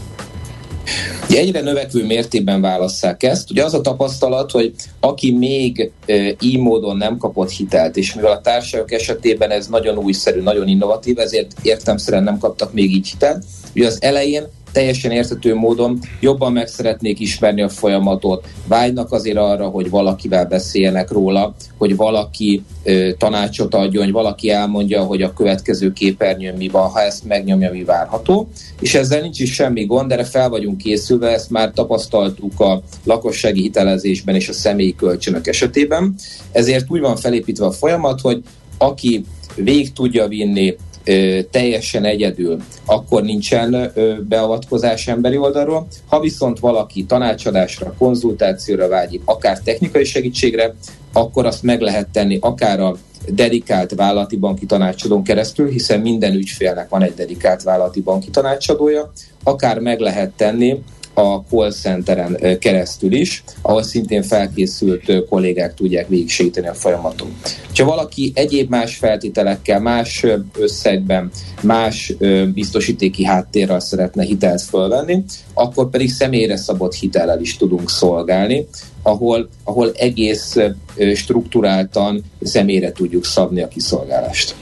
Ugye 1.28 1.38
egyre 1.38 1.60
növekvő 1.60 2.06
mértékben 2.06 2.60
válasszák 2.60 3.22
ezt. 3.22 3.50
Ugye 3.50 3.64
az 3.64 3.74
a 3.74 3.80
tapasztalat, 3.80 4.50
hogy 4.50 4.74
aki 5.00 5.32
még 5.32 5.90
e, 6.06 6.34
így 6.40 6.58
módon 6.58 6.96
nem 6.96 7.16
kapott 7.16 7.50
hitelt, 7.50 7.96
és 7.96 8.14
mivel 8.14 8.32
a 8.32 8.40
társaságok 8.40 8.92
esetében 8.92 9.50
ez 9.50 9.66
nagyon 9.66 9.98
újszerű, 9.98 10.40
nagyon 10.40 10.68
innovatív, 10.68 11.18
ezért 11.18 11.52
értemszerűen 11.62 12.22
nem 12.22 12.38
kaptak 12.38 12.72
még 12.72 12.94
így 12.94 13.08
hitelt. 13.08 13.44
Ugye 13.74 13.86
az 13.86 13.98
elején 14.00 14.42
teljesen 14.72 15.10
értető 15.10 15.54
módon 15.54 15.98
jobban 16.20 16.52
meg 16.52 16.66
szeretnék 16.66 17.20
ismerni 17.20 17.62
a 17.62 17.68
folyamatot, 17.68 18.46
vágynak 18.66 19.12
azért 19.12 19.36
arra, 19.36 19.68
hogy 19.68 19.90
valakivel 19.90 20.46
beszéljenek 20.46 21.10
róla, 21.10 21.54
hogy 21.78 21.96
valaki 21.96 22.62
ö, 22.84 23.10
tanácsot 23.18 23.74
adjon, 23.74 24.04
hogy 24.04 24.12
valaki 24.12 24.50
elmondja, 24.50 25.02
hogy 25.02 25.22
a 25.22 25.32
következő 25.32 25.92
képernyőn 25.92 26.56
mi 26.56 26.68
van, 26.68 26.88
ha 26.88 27.00
ezt 27.00 27.24
megnyomja, 27.24 27.70
mi 27.70 27.84
várható. 27.84 28.48
És 28.80 28.94
ezzel 28.94 29.20
nincs 29.20 29.40
is 29.40 29.52
semmi 29.52 29.84
gond, 29.84 30.12
erre 30.12 30.24
fel 30.24 30.48
vagyunk 30.48 30.76
készülve, 30.76 31.28
ezt 31.28 31.50
már 31.50 31.72
tapasztaltuk 31.72 32.60
a 32.60 32.82
lakossági 33.04 33.60
hitelezésben 33.60 34.34
és 34.34 34.48
a 34.48 34.52
személyi 34.52 34.94
kölcsönök 34.94 35.46
esetében. 35.46 36.14
Ezért 36.52 36.84
úgy 36.88 37.00
van 37.00 37.16
felépítve 37.16 37.66
a 37.66 37.72
folyamat, 37.72 38.20
hogy 38.20 38.42
aki 38.78 39.24
végig 39.54 39.92
tudja 39.92 40.28
vinni 40.28 40.76
teljesen 41.50 42.04
egyedül, 42.04 42.62
akkor 42.84 43.22
nincsen 43.22 43.92
beavatkozás 44.28 45.08
emberi 45.08 45.36
oldalról. 45.36 45.86
Ha 46.08 46.20
viszont 46.20 46.58
valaki 46.58 47.04
tanácsadásra, 47.04 47.94
konzultációra 47.98 48.88
vágyik, 48.88 49.22
akár 49.24 49.58
technikai 49.58 50.04
segítségre, 50.04 50.74
akkor 51.12 51.46
azt 51.46 51.62
meg 51.62 51.80
lehet 51.80 52.08
tenni 52.08 52.38
akár 52.40 52.80
a 52.80 52.96
dedikált 53.28 53.94
vállalati 53.94 54.36
banki 54.36 54.66
tanácsadón 54.66 55.22
keresztül, 55.22 55.68
hiszen 55.68 56.00
minden 56.00 56.34
ügyfélnek 56.34 56.88
van 56.88 57.02
egy 57.02 57.14
dedikált 57.14 57.62
vállalati 57.62 58.00
banki 58.00 58.30
tanácsadója, 58.30 59.12
akár 59.44 59.78
meg 59.78 60.00
lehet 60.00 60.30
tenni 60.30 60.82
a 61.20 61.44
call 61.50 61.70
centeren 61.70 62.58
keresztül 62.58 63.12
is, 63.12 63.44
ahol 63.62 63.82
szintén 63.82 64.22
felkészült 64.22 65.26
kollégák 65.28 65.74
tudják 65.74 66.08
végigsegíteni 66.08 66.68
a 66.68 66.74
folyamaton. 66.74 67.36
Ha 67.74 67.84
valaki 67.84 68.32
egyéb 68.34 68.70
más 68.70 68.96
feltételekkel, 68.96 69.80
más 69.80 70.26
összegben, 70.58 71.30
más 71.62 72.14
biztosítéki 72.54 73.24
háttérrel 73.24 73.80
szeretne 73.80 74.24
hitelt 74.24 74.62
fölvenni, 74.62 75.24
akkor 75.54 75.90
pedig 75.90 76.10
személyre 76.10 76.56
szabott 76.56 76.94
hitellel 76.94 77.40
is 77.40 77.56
tudunk 77.56 77.90
szolgálni, 77.90 78.66
ahol, 79.02 79.48
ahol 79.64 79.92
egész 79.94 80.56
struktúráltan 81.14 82.24
személyre 82.42 82.92
tudjuk 82.92 83.24
szabni 83.24 83.62
a 83.62 83.68
kiszolgálást. 83.68 84.54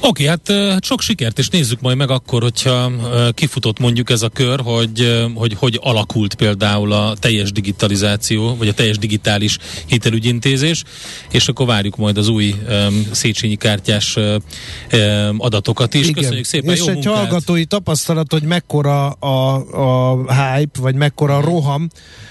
Oké, 0.00 0.26
hát 0.26 0.52
sok 0.80 1.00
sikert, 1.00 1.38
és 1.38 1.48
nézzük 1.48 1.80
majd 1.80 1.96
meg 1.96 2.10
akkor, 2.10 2.42
hogyha 2.42 2.90
kifutott 3.32 3.78
mondjuk 3.78 4.10
ez 4.10 4.22
a 4.22 4.28
kör, 4.28 4.60
hogy 4.60 5.24
hogy, 5.34 5.54
hogy 5.58 5.78
alakult 5.82 6.34
például 6.34 6.92
a 6.92 7.16
teljes 7.18 7.52
digitalizáció, 7.52 8.56
vagy 8.56 8.68
a 8.68 8.72
teljes 8.72 8.98
digitális 8.98 9.58
hitelügyintézés, 9.86 10.82
és 11.30 11.48
akkor 11.48 11.66
várjuk 11.66 11.96
majd 11.96 12.18
az 12.18 12.28
új 12.28 12.54
um, 12.68 13.06
Széchenyi 13.10 13.56
kártyás 13.56 14.16
um, 14.16 15.36
adatokat 15.38 15.94
is. 15.94 16.08
Igen. 16.08 16.22
Köszönjük 16.22 16.44
szépen, 16.44 16.74
És 16.74 16.78
jó 16.78 16.86
egy 16.86 16.94
munkát. 16.94 17.14
hallgatói 17.14 17.64
tapasztalat, 17.64 18.32
hogy 18.32 18.42
mekkora 18.42 19.08
a, 19.10 19.54
a 20.10 20.16
hype, 20.32 20.80
vagy 20.80 20.94
mekkora 20.94 21.36
a 21.36 21.40
roham, 21.40 21.88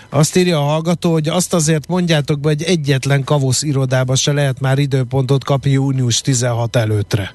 azt 0.10 0.36
írja 0.36 0.60
a 0.60 0.64
hallgató, 0.64 1.12
hogy 1.12 1.28
azt 1.28 1.54
azért 1.54 1.88
mondjátok 1.88 2.40
be, 2.40 2.48
hogy 2.48 2.64
egyetlen 2.64 3.24
kavosz 3.24 3.62
irodába 3.62 4.16
se 4.16 4.32
lehet 4.32 4.60
már 4.60 4.78
időpontot 4.78 5.44
kapni 5.44 5.72
június 5.72 6.22
16 6.22 6.76
előttre. 6.76 7.32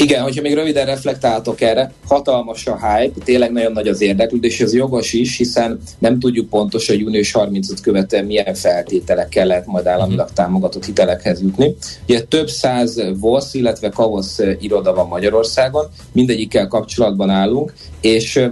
Igen, 0.00 0.22
hogyha 0.22 0.42
még 0.42 0.54
röviden 0.54 0.86
reflektáltok 0.86 1.60
erre, 1.60 1.92
hatalmas 2.06 2.66
a 2.66 2.78
hype, 2.86 3.24
tényleg 3.24 3.52
nagyon 3.52 3.72
nagy 3.72 3.88
az 3.88 4.00
érdeklődés, 4.00 4.60
ez 4.60 4.74
jogos 4.74 5.12
is, 5.12 5.36
hiszen 5.36 5.80
nem 5.98 6.18
tudjuk 6.18 6.48
pontosan, 6.48 6.94
hogy 6.96 7.04
június 7.04 7.32
35 7.32 7.80
követően 7.80 8.24
milyen 8.24 8.54
feltételekkel 8.54 9.46
lehet 9.46 9.66
majd 9.66 9.86
államilag 9.86 10.30
támogatott 10.32 10.84
hitelekhez 10.84 11.40
jutni. 11.42 11.74
Ugye 12.04 12.22
több 12.22 12.48
száz 12.48 13.02
VOSZ, 13.20 13.54
illetve 13.54 13.88
KAVOSZ 13.88 14.40
iroda 14.60 14.94
van 14.94 15.08
Magyarországon, 15.08 15.86
mindegyikkel 16.12 16.66
kapcsolatban 16.66 17.30
állunk, 17.30 17.72
és 18.00 18.48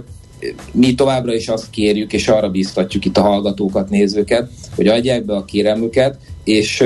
mi 0.71 0.95
továbbra 0.95 1.33
is 1.33 1.47
azt 1.47 1.69
kérjük, 1.69 2.13
és 2.13 2.27
arra 2.27 2.49
biztatjuk 2.49 3.05
itt 3.05 3.17
a 3.17 3.21
hallgatókat, 3.21 3.89
nézőket, 3.89 4.49
hogy 4.75 4.87
adják 4.87 5.25
be 5.25 5.35
a 5.35 5.45
kérelmüket, 5.45 6.17
és 6.43 6.83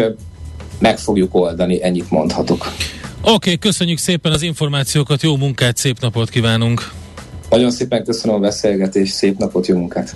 meg 0.80 0.98
fogjuk 0.98 1.36
oldani, 1.36 1.84
ennyit 1.84 2.12
mondhatok. 2.12 2.65
Oké, 3.24 3.34
okay, 3.34 3.58
köszönjük 3.58 3.98
szépen 3.98 4.32
az 4.32 4.42
információkat, 4.42 5.22
jó 5.22 5.38
munkát, 5.38 5.78
szép 5.78 6.00
napot 6.00 6.30
kívánunk! 6.30 6.92
Nagyon 7.50 7.72
szépen 7.72 8.04
köszönöm 8.04 8.36
a 8.36 8.40
beszélgetést, 8.40 9.13
szép 9.13 9.38
napot, 9.38 9.68
jó 9.68 9.78
munkát! 9.78 10.16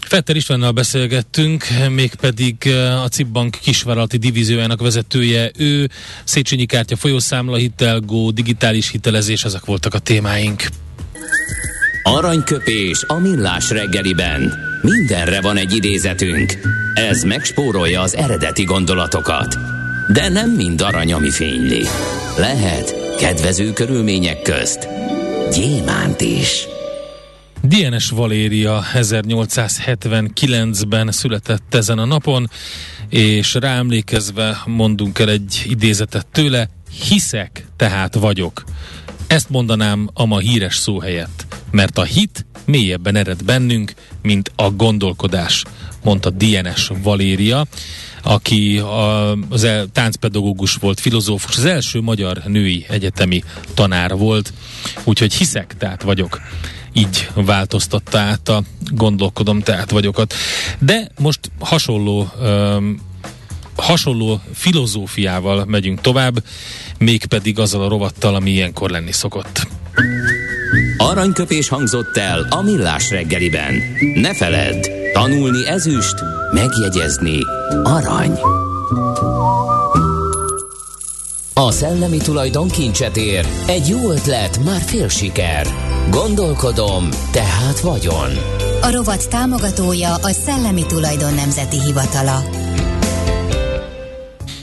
Fetter 0.00 0.36
Istvánnal 0.36 0.72
beszélgettünk, 0.72 1.64
mégpedig 1.90 2.56
a 3.04 3.08
CIP 3.08 3.26
Bank 3.26 3.58
kisvállalati 3.60 4.16
divíziójának 4.16 4.80
vezetője. 4.80 5.50
Ő 5.58 5.88
Széchenyi 6.24 6.66
kártya, 6.66 6.96
folyószámla, 6.96 7.56
hitelgó, 7.56 8.30
digitális 8.30 8.90
hitelezés, 8.90 9.44
ezek 9.44 9.64
voltak 9.64 9.94
a 9.94 9.98
témáink. 9.98 10.62
Aranyköpés 12.02 13.04
a 13.06 13.14
millás 13.14 13.70
reggeliben. 13.70 14.52
Mindenre 14.82 15.40
van 15.40 15.56
egy 15.56 15.74
idézetünk. 15.74 16.58
Ez 16.94 17.22
megspórolja 17.22 18.00
az 18.00 18.16
eredeti 18.16 18.64
gondolatokat. 18.64 19.56
De 20.08 20.28
nem 20.28 20.50
mind 20.50 20.80
arany, 20.80 21.12
ami 21.12 21.30
fényli. 21.30 21.82
Lehet 22.38 23.16
kedvező 23.18 23.72
körülmények 23.72 24.42
közt 24.42 24.88
gyémánt 25.50 26.20
is. 26.20 26.66
DNS 27.62 28.10
Valéria 28.10 28.82
1879-ben 28.94 31.12
született 31.12 31.74
ezen 31.74 31.98
a 31.98 32.04
napon, 32.04 32.50
és 33.08 33.54
ráemlékezve 33.54 34.62
mondunk 34.66 35.18
el 35.18 35.28
egy 35.28 35.64
idézetet 35.68 36.26
tőle, 36.26 36.68
hiszek, 37.08 37.66
tehát 37.76 38.14
vagyok. 38.14 38.64
Ezt 39.26 39.50
mondanám 39.50 40.08
a 40.12 40.24
ma 40.24 40.38
híres 40.38 40.76
szó 40.76 41.00
helyett, 41.00 41.46
mert 41.70 41.98
a 41.98 42.02
hit 42.02 42.46
mélyebben 42.64 43.16
ered 43.16 43.44
bennünk, 43.44 43.92
mint 44.22 44.52
a 44.56 44.70
gondolkodás, 44.70 45.64
mondta 46.02 46.30
DNS 46.30 46.90
Valéria, 47.02 47.66
aki 48.22 48.78
a, 48.78 49.30
az 49.32 49.64
el, 49.64 49.86
táncpedagógus 49.92 50.74
volt, 50.74 51.00
filozófus, 51.00 51.56
az 51.56 51.64
első 51.64 52.00
magyar 52.00 52.42
női 52.46 52.86
egyetemi 52.88 53.42
tanár 53.74 54.16
volt, 54.16 54.52
úgyhogy 55.04 55.34
hiszek, 55.34 55.74
tehát 55.78 56.02
vagyok 56.02 56.40
így 56.92 57.28
változtatta 57.34 58.18
át 58.18 58.48
a 58.48 58.62
gondolkodom, 58.90 59.60
tehát 59.60 59.90
vagyokat. 59.90 60.34
De 60.78 61.08
most 61.18 61.40
hasonló 61.60 62.30
um, 62.40 63.00
hasonló 63.76 64.40
filozófiával 64.54 65.64
megyünk 65.64 66.00
tovább, 66.00 66.44
mégpedig 66.98 67.58
azzal 67.58 67.82
a 67.82 67.88
rovattal, 67.88 68.34
ami 68.34 68.50
ilyenkor 68.50 68.90
lenni 68.90 69.12
szokott. 69.12 69.66
Aranyköpés 70.96 71.68
hangzott 71.68 72.16
el 72.16 72.46
a 72.50 72.62
millás 72.62 73.10
reggeliben. 73.10 73.74
Ne 74.14 74.34
feledd, 74.34 75.01
tanulni 75.12 75.66
ezüst, 75.66 76.14
megjegyezni 76.52 77.38
arany. 77.82 78.38
A 81.54 81.70
szellemi 81.70 82.16
tulajdon 82.16 82.68
kincset 82.68 83.16
ér, 83.16 83.46
egy 83.66 83.88
jó 83.88 84.10
ötlet, 84.10 84.64
már 84.64 84.80
fél 84.80 85.08
siker. 85.08 85.66
Gondolkodom, 86.10 87.08
tehát 87.32 87.80
vagyon. 87.80 88.30
A 88.82 88.90
rovat 88.90 89.28
támogatója 89.28 90.14
a 90.14 90.30
Szellemi 90.30 90.86
Tulajdon 90.86 91.34
Nemzeti 91.34 91.80
Hivatala. 91.80 92.42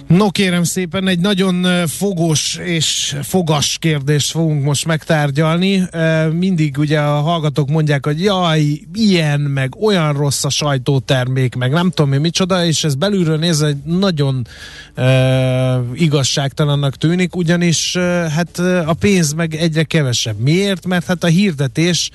No 0.10 0.30
kérem 0.30 0.64
szépen, 0.64 1.08
egy 1.08 1.20
nagyon 1.20 1.88
fogos 1.88 2.56
és 2.56 3.16
fogas 3.22 3.78
kérdést 3.80 4.32
fogunk 4.32 4.64
most 4.64 4.86
megtárgyalni. 4.86 5.84
Mindig 6.32 6.78
ugye 6.78 7.00
a 7.00 7.22
hallgatók 7.22 7.70
mondják, 7.70 8.06
hogy 8.06 8.22
jaj, 8.22 8.80
ilyen, 8.94 9.40
meg 9.40 9.76
olyan 9.82 10.14
rossz 10.14 10.44
a 10.44 10.50
sajtótermék, 10.50 11.56
meg 11.56 11.72
nem 11.72 11.90
tudom 11.90 12.14
én 12.14 12.20
micsoda, 12.20 12.66
és 12.66 12.84
ez 12.84 12.96
belülről 12.96 13.38
nézve 13.38 13.68
egy 13.68 13.78
nagyon 13.86 14.48
uh, 14.98 15.06
igazságtalannak 15.94 16.96
tűnik, 16.96 17.36
ugyanis 17.36 17.96
uh, 17.96 18.04
hát 18.28 18.60
a 18.86 18.94
pénz 19.00 19.34
meg 19.34 19.56
egyre 19.56 19.84
kevesebb. 19.84 20.40
Miért? 20.40 20.86
Mert 20.86 21.06
hát 21.06 21.24
a 21.24 21.28
hirdetés 21.28 22.10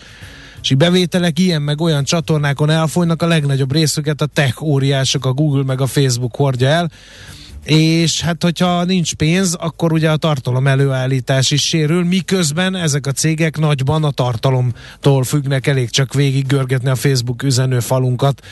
és 0.63 0.75
bevételek 0.75 1.39
ilyen 1.39 1.63
meg 1.63 1.81
olyan 1.81 2.05
csatornákon 2.05 2.71
elfolynak, 2.71 3.23
a 3.23 3.27
legnagyobb 3.27 3.73
részüket 3.73 4.21
a 4.21 4.27
tech 4.27 4.63
óriások, 4.63 5.25
a 5.27 5.33
Google 5.33 5.63
meg 5.63 5.81
a 5.81 5.87
Facebook 5.87 6.37
hordja 6.37 6.69
el 6.69 6.91
és 7.65 8.21
hát 8.21 8.43
hogyha 8.43 8.85
nincs 8.85 9.15
pénz, 9.15 9.55
akkor 9.55 9.93
ugye 9.93 10.11
a 10.11 10.17
tartalom 10.17 10.67
előállítás 10.67 11.51
is 11.51 11.63
sérül, 11.63 12.05
miközben 12.05 12.75
ezek 12.75 13.07
a 13.07 13.13
cégek 13.13 13.59
nagyban 13.59 14.05
a 14.05 14.11
tartalomtól 14.11 15.25
függnek, 15.25 15.67
elég 15.67 15.91
csak 15.91 16.15
végig 16.15 16.47
görgetni 16.47 16.89
a 16.89 16.95
Facebook 16.95 17.43
üzenő 17.43 17.81
falunkat. 17.81 18.43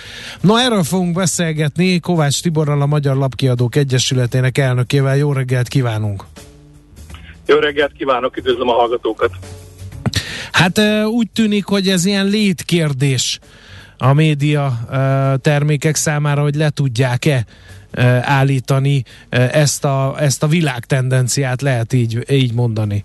No, 0.41 0.57
erről 0.57 0.83
fogunk 0.83 1.15
beszélgetni 1.15 2.01
Kovács 2.01 2.43
Tiborral, 2.43 2.83
a 2.83 2.87
Magyar 2.87 3.17
Lapkiadók 3.17 3.77
Egyesületének 3.77 4.59
elnökével. 4.59 5.17
Jó 5.17 5.33
reggelt 5.33 5.69
kívánunk! 5.69 6.25
Jó 7.47 7.57
reggelt 7.57 7.93
kívánok, 7.93 8.37
üdvözlöm 8.37 8.69
a 8.69 8.73
hallgatókat! 8.73 9.31
Hát 10.53 10.81
úgy 11.05 11.31
tűnik, 11.31 11.65
hogy 11.65 11.89
ez 11.89 12.05
ilyen 12.05 12.27
létkérdés 12.27 13.39
a 13.99 14.13
média 14.13 14.79
termékek 15.41 15.95
számára, 15.95 16.43
hogy 16.43 16.55
le 16.55 16.71
tudják-e 16.71 17.45
állítani 18.21 19.05
ezt 19.29 19.85
a, 19.85 20.15
ezt 20.19 20.43
a 20.43 20.47
világtendenciát, 20.47 21.63
lehet 21.63 21.93
így, 21.93 22.19
így 22.31 22.53
mondani. 22.53 23.05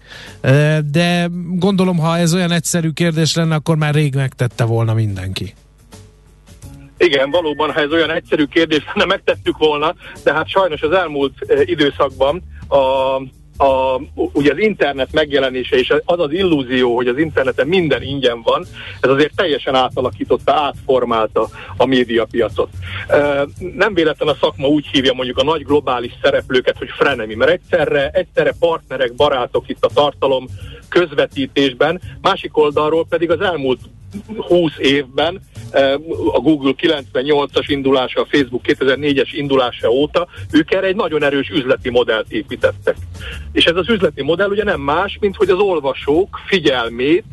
De 0.92 1.28
gondolom, 1.50 1.98
ha 1.98 2.18
ez 2.18 2.34
olyan 2.34 2.52
egyszerű 2.52 2.90
kérdés 2.90 3.36
lenne, 3.36 3.56
akkor 3.56 3.78
már 3.78 3.94
rég 3.94 4.16
megtette 4.16 4.64
volna 4.64 4.94
mindenki. 4.94 5.54
Igen, 6.98 7.30
valóban, 7.30 7.72
ha 7.72 7.80
ez 7.80 7.92
olyan 7.92 8.12
egyszerű 8.12 8.46
kérdés 8.46 8.84
lenne, 8.94 9.06
megtettük 9.06 9.58
volna, 9.58 9.96
de 10.24 10.34
hát 10.34 10.50
sajnos 10.50 10.82
az 10.82 10.92
elmúlt 10.92 11.34
időszakban 11.66 12.44
a 12.68 12.78
a, 13.58 14.02
ugye 14.14 14.52
az 14.52 14.58
internet 14.58 15.12
megjelenése 15.12 15.76
és 15.76 15.94
az 16.06 16.20
az 16.20 16.32
illúzió, 16.32 16.96
hogy 16.96 17.08
az 17.08 17.18
interneten 17.18 17.68
minden 17.68 18.04
ingyen 18.04 18.42
van, 18.42 18.66
ez 19.02 19.10
azért 19.10 19.36
teljesen 19.36 19.76
átalakította, 19.76 20.54
átformálta 20.54 21.50
a 21.78 21.86
médiapiacot. 21.86 22.70
Nem 23.76 23.94
véletlen 23.94 24.28
a 24.28 24.38
szakma 24.40 24.68
úgy 24.68 24.88
hívja 24.88 25.14
mondjuk 25.14 25.38
a 25.38 25.44
nagy 25.44 25.64
globális 25.64 26.12
szereplőket, 26.22 26.78
hogy 26.78 26.90
frenemi, 26.90 27.36
mert 27.36 27.52
egyszerre, 27.52 28.10
egyszerre 28.10 28.54
partnerek, 28.60 29.14
barátok 29.14 29.70
itt 29.70 29.86
a 29.86 29.92
tartalom 29.94 30.48
közvetítésben, 30.90 32.02
másik 32.22 32.58
oldalról 32.58 33.06
pedig 33.10 33.32
az 33.32 33.42
elmúlt 33.42 33.80
20 34.38 34.72
évben 34.78 35.42
a 36.34 36.40
Google 36.40 36.74
98-as 36.78 37.66
indulása, 37.68 38.22
a 38.22 38.28
Facebook 38.30 38.62
2004-es 38.68 39.30
indulása 39.32 39.90
óta, 39.90 40.28
ők 40.52 40.74
erre 40.74 40.88
egy 40.88 40.96
nagyon 40.96 41.24
erős 41.24 41.50
üzleti 41.50 41.90
modellt 41.90 42.32
építettek. 42.32 42.96
És 43.52 43.66
ez 43.66 43.76
az 43.76 43.90
üzleti 43.90 44.24
modell 44.24 44.50
ugye 44.50 44.64
nem 44.64 44.82
más, 44.82 45.18
mint 45.20 45.36
hogy 45.36 45.50
az 45.50 45.60
olvasók 45.60 46.40
figyelmét 46.48 47.24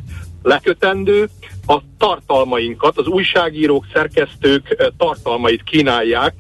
lekötendő, 0.42 1.28
a 1.66 1.80
tartalmainkat, 1.98 2.98
az 2.98 3.06
újságírók, 3.06 3.86
szerkesztők 3.92 4.92
tartalmait 4.96 5.62
kínálják 5.62 6.34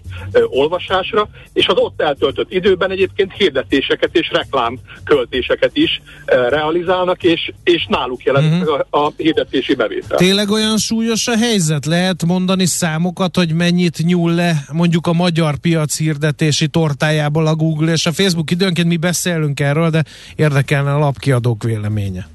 olvasásra, 0.46 1.28
és 1.52 1.66
az 1.66 1.76
ott 1.76 2.00
eltöltött 2.00 2.52
időben 2.52 2.90
egyébként 2.90 3.32
hirdetéseket 3.32 4.16
és 4.16 4.30
reklámköltéseket 4.32 5.76
is 5.76 6.02
realizálnak, 6.48 7.22
és, 7.22 7.52
és 7.64 7.86
náluk 7.88 8.22
jelent 8.22 8.62
uh-huh. 8.62 8.80
a, 8.90 9.04
a 9.04 9.12
hirdetési 9.16 9.74
bevétel. 9.74 10.16
Tényleg 10.16 10.50
olyan 10.50 10.78
súlyos 10.78 11.28
a 11.28 11.36
helyzet? 11.36 11.86
Lehet 11.86 12.24
mondani 12.24 12.66
számokat, 12.66 13.36
hogy 13.36 13.52
mennyit 13.52 13.98
nyúl 14.04 14.32
le 14.32 14.64
mondjuk 14.72 15.06
a 15.06 15.12
magyar 15.12 15.56
piac 15.56 15.98
hirdetési 15.98 16.68
tortájából 16.68 17.46
a 17.46 17.54
Google 17.54 17.92
és 17.92 18.06
a 18.06 18.12
Facebook? 18.12 18.50
Időnként 18.50 18.88
mi 18.88 18.96
beszélünk 18.96 19.60
erről, 19.60 19.90
de 19.90 20.04
érdekelne 20.36 20.94
a 20.94 20.98
lapkiadók 20.98 21.62
véleménye. 21.62 22.26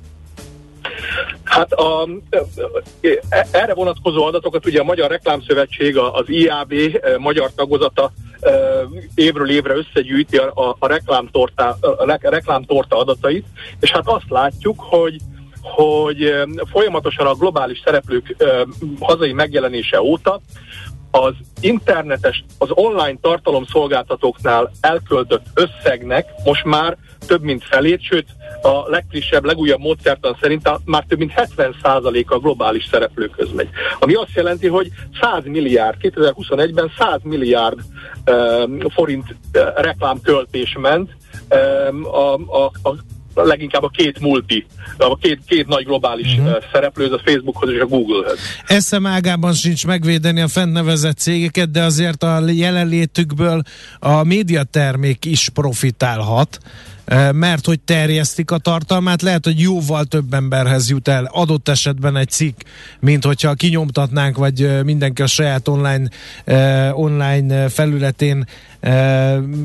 Hát 1.49 1.71
a, 1.71 2.07
e, 3.29 3.47
erre 3.51 3.73
vonatkozó 3.73 4.25
adatokat 4.25 4.65
ugye 4.65 4.79
a 4.79 4.83
Magyar 4.83 5.09
Reklámszövetség, 5.09 5.97
az 5.97 6.23
IAB 6.29 6.73
magyar 7.17 7.51
tagozata 7.55 8.11
évről 9.15 9.49
évre 9.49 9.73
összegyűjti 9.75 10.37
a, 10.37 10.75
a, 10.79 10.87
reklámtorta, 10.87 11.77
a 11.81 12.17
reklámtorta 12.21 12.97
adatait, 12.97 13.45
és 13.79 13.91
hát 13.91 14.07
azt 14.07 14.29
látjuk, 14.29 14.79
hogy 14.79 15.15
hogy 15.61 16.33
folyamatosan 16.71 17.25
a 17.27 17.33
globális 17.33 17.81
szereplők 17.83 18.35
hazai 18.99 19.33
megjelenése 19.33 20.01
óta 20.01 20.41
az 21.11 21.33
internetes, 21.61 22.43
az 22.57 22.69
online 22.71 23.17
tartalomszolgáltatóknál 23.21 24.71
elköltött 24.81 25.45
összegnek 25.53 26.25
most 26.43 26.63
már 26.63 26.97
több 27.27 27.41
mint 27.41 27.63
felét, 27.63 28.01
sőt 28.01 28.27
a 28.61 28.89
legfrissebb, 28.89 29.45
legújabb 29.45 29.79
módszertan 29.79 30.37
szerint 30.41 30.69
már 30.85 31.05
több 31.07 31.17
mint 31.17 31.33
70% 31.35 32.25
a 32.25 32.39
globális 32.39 32.87
szereplőköz 32.91 33.51
megy. 33.55 33.69
Ami 33.99 34.13
azt 34.13 34.33
jelenti, 34.33 34.67
hogy 34.67 34.91
100 35.21 35.43
milliárd, 35.45 35.97
2021-ben 36.01 36.91
100 36.97 37.19
milliárd 37.23 37.79
um, 38.31 38.79
forint 38.79 39.35
uh, 39.53 39.61
reklámköltés 39.75 40.77
ment 40.79 41.09
um, 41.49 42.05
a, 42.05 42.33
a, 42.33 42.71
a 42.83 42.95
leginkább 43.33 43.83
a 43.83 43.89
két 43.89 44.19
multi, 44.19 44.65
a 44.97 45.17
két, 45.17 45.39
két 45.47 45.67
nagy 45.67 45.85
globális 45.85 46.37
uh-huh. 46.37 46.63
szereplő, 46.73 47.13
a 47.13 47.21
Facebookhoz 47.25 47.69
és 47.69 47.79
a 47.79 47.85
Googlehez. 47.85 48.39
Eszem 48.67 49.05
ágában 49.05 49.53
sincs 49.53 49.85
megvédeni 49.85 50.41
a 50.41 50.47
fent 50.47 50.71
nevezett 50.71 51.17
cégeket, 51.17 51.71
de 51.71 51.83
azért 51.83 52.23
a 52.23 52.41
jelenlétükből 52.47 53.61
a 53.99 54.23
médiatermék 54.23 55.25
is 55.25 55.49
profitálhat 55.49 56.59
mert 57.33 57.65
hogy 57.65 57.79
terjesztik 57.79 58.51
a 58.51 58.57
tartalmát, 58.57 59.21
lehet, 59.21 59.45
hogy 59.45 59.59
jóval 59.59 60.05
több 60.05 60.33
emberhez 60.33 60.89
jut 60.89 61.07
el 61.07 61.29
adott 61.31 61.69
esetben 61.69 62.17
egy 62.17 62.29
cikk, 62.29 62.59
mint 62.99 63.25
hogyha 63.25 63.53
kinyomtatnánk, 63.53 64.37
vagy 64.37 64.83
mindenki 64.83 65.21
a 65.21 65.27
saját 65.27 65.67
online, 65.67 66.09
online 66.91 67.69
felületén 67.69 68.45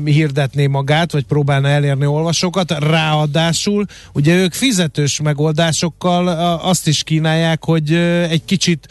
hirdetné 0.05 0.67
magát, 0.67 1.11
vagy 1.11 1.23
próbálna 1.23 1.67
elérni 1.67 2.05
olvasókat. 2.05 2.71
Ráadásul 2.71 3.85
ugye 4.13 4.35
ők 4.35 4.53
fizetős 4.53 5.21
megoldásokkal 5.21 6.27
azt 6.57 6.87
is 6.87 7.03
kínálják, 7.03 7.63
hogy 7.63 7.93
egy 8.29 8.45
kicsit 8.45 8.87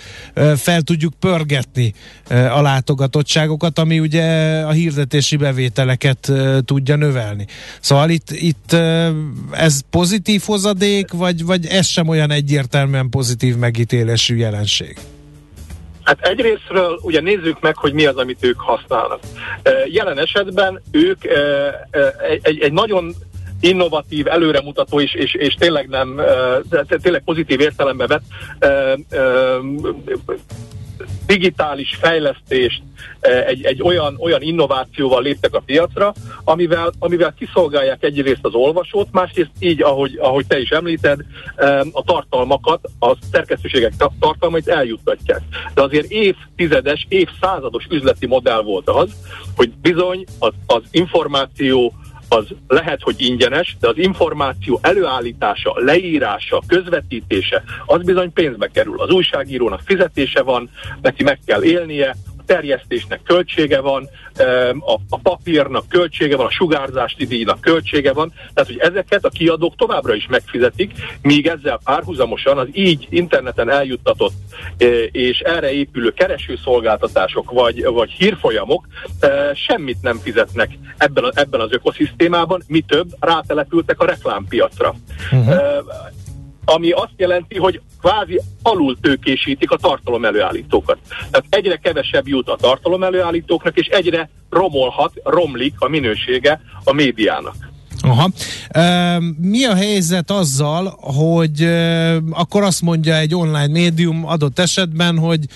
fel 0.57 0.83
tudjuk 0.83 1.15
pörgetni 1.21 1.95
a 2.29 2.61
látogatottságokat, 2.61 3.79
ami 3.79 4.01
ugye 4.01 4.25
a 4.61 4.71
hirdetési 4.71 5.37
bevételeket 5.37 6.33
tudja 6.65 6.97
növelni. 6.97 7.47
Szóval 7.81 8.11
itt, 8.11 8.31
itt 8.31 8.73
ez 9.53 9.81
pozitív 9.91 10.43
hozadék, 10.47 11.13
vagy, 11.13 11.45
vagy 11.45 11.67
ez 11.67 11.87
sem 11.87 12.09
olyan 12.09 12.31
egyértelműen 12.31 13.11
pozitív 13.11 13.57
megítélésű 13.57 14.37
jelenség? 14.37 14.99
Hát 16.05 16.27
egyrésztről 16.27 16.99
ugye 17.03 17.21
nézzük 17.21 17.61
meg, 17.61 17.77
hogy 17.77 17.93
mi 17.93 18.07
az, 18.07 18.17
amit 18.17 18.45
ők 18.45 18.61
használnak. 18.61 19.21
Jelen 19.87 20.19
esetben 20.19 20.83
ők 20.91 21.25
egy, 22.43 22.61
egy 22.61 22.73
nagyon 22.73 23.15
innovatív, 23.61 24.27
előremutató 24.27 25.01
és, 25.01 25.15
és, 25.15 25.35
és 25.35 25.55
tényleg 25.55 25.89
nem, 25.89 26.21
tényleg 27.03 27.23
pozitív 27.25 27.61
értelembe 27.61 28.07
vett 28.07 28.25
digitális 31.27 31.97
fejlesztést, 32.01 32.83
e, 33.21 33.45
egy, 33.47 33.65
egy 33.65 33.83
olyan, 33.83 34.17
olyan 34.19 34.43
innovációval 34.43 35.23
léptek 35.23 35.55
a 35.55 35.63
piacra, 35.67 36.13
amivel, 36.45 36.93
amivel 36.99 37.35
kiszolgálják 37.39 38.03
egyrészt 38.03 38.45
az 38.45 38.55
olvasót, 38.55 39.09
másrészt 39.13 39.51
így, 39.59 39.83
ahogy, 39.83 40.19
ahogy 40.21 40.47
te 40.47 40.61
is 40.61 40.71
említed, 40.71 41.21
a 41.93 42.03
tartalmakat, 42.03 42.91
a 42.99 43.17
szerkesztőségek 43.33 43.93
tartalmait 44.21 44.69
eljuttatják. 44.69 45.41
De 45.75 45.83
azért 45.83 46.11
évtizedes, 46.11 47.07
évszázados 47.09 47.87
üzleti 47.91 48.27
modell 48.27 48.63
volt 48.63 48.89
az, 48.89 49.11
hogy 49.57 49.71
bizony 49.71 50.25
az, 50.39 50.53
az 50.67 50.83
információ 50.91 51.93
az 52.29 52.47
lehet, 52.69 53.03
hogy 53.03 53.15
ingyenes, 53.19 53.77
de 53.81 53.89
az 53.89 53.99
információ 53.99 54.79
előállítása, 54.83 55.73
leírása, 55.77 56.63
közvetítése, 56.67 57.63
az 57.87 58.03
bizony 58.03 58.33
pénzbe 58.33 58.67
kerül. 58.67 59.01
Az 59.01 59.11
újságírónak 59.11 59.81
fizetése 59.85 60.43
van, 60.43 60.71
neki 61.03 61.23
meg 61.23 61.39
kell 61.47 61.63
élnie, 61.63 62.17
terjesztésnek 62.47 63.21
költsége 63.23 63.81
van, 63.81 64.09
a, 64.79 64.95
a 65.09 65.19
papírnak 65.23 65.89
költsége 65.89 66.37
van, 66.37 66.47
a 66.47 66.51
sugárzási 66.51 67.27
díjnak 67.27 67.61
költsége 67.61 68.13
van, 68.13 68.33
tehát 68.55 68.71
hogy 68.71 68.79
ezeket 68.79 69.25
a 69.25 69.29
kiadók 69.29 69.77
továbbra 69.77 70.15
is 70.15 70.27
megfizetik, 70.27 70.93
míg 71.23 71.47
ezzel 71.47 71.81
párhuzamosan 71.85 72.59
az 72.59 72.69
így 72.73 73.07
interneten 73.11 73.71
eljuttatott 73.71 74.35
e, 74.79 74.87
és 75.03 75.39
erre 75.39 75.73
épülő 75.73 76.13
keresőszolgáltatások 76.13 77.51
vagy, 77.51 77.85
vagy 77.85 78.11
hírfolyamok 78.11 78.87
e, 79.21 79.55
semmit 79.55 80.03
nem 80.03 80.19
fizetnek 80.19 80.71
ebben, 80.97 81.25
a, 81.25 81.31
ebben 81.35 81.61
az 81.61 81.73
ökoszisztémában, 81.73 82.63
mi 82.67 82.81
több, 82.81 83.09
rátelepültek 83.21 84.01
a 84.01 84.05
reklámpiacra. 84.05 84.95
Uh-huh 85.33 85.55
ami 86.65 86.91
azt 86.91 87.15
jelenti, 87.17 87.59
hogy 87.59 87.81
kvázi 88.01 88.41
alul 88.63 88.97
tőkésítik 89.01 89.71
a 89.71 89.77
tartalom 89.77 90.25
előállítókat. 90.25 90.99
Tehát 91.31 91.47
egyre 91.49 91.77
kevesebb 91.77 92.29
jut 92.29 92.49
a 92.49 92.57
tartalom 92.57 93.03
előállítóknak, 93.03 93.79
és 93.79 93.87
egyre 93.87 94.31
romolhat, 94.51 95.13
romlik 95.25 95.75
a 95.79 95.89
minősége 95.89 96.61
a 96.85 96.93
médiának. 96.93 97.55
Aha. 98.05 98.31
E, 98.69 99.19
mi 99.41 99.65
a 99.65 99.75
helyzet 99.75 100.31
azzal, 100.31 100.99
hogy 101.01 101.69
akkor 102.31 102.63
azt 102.63 102.83
mondja 102.83 103.17
egy 103.17 103.35
online 103.35 103.67
médium 103.67 104.27
adott 104.27 104.59
esetben, 104.59 105.19
hogy 105.19 105.49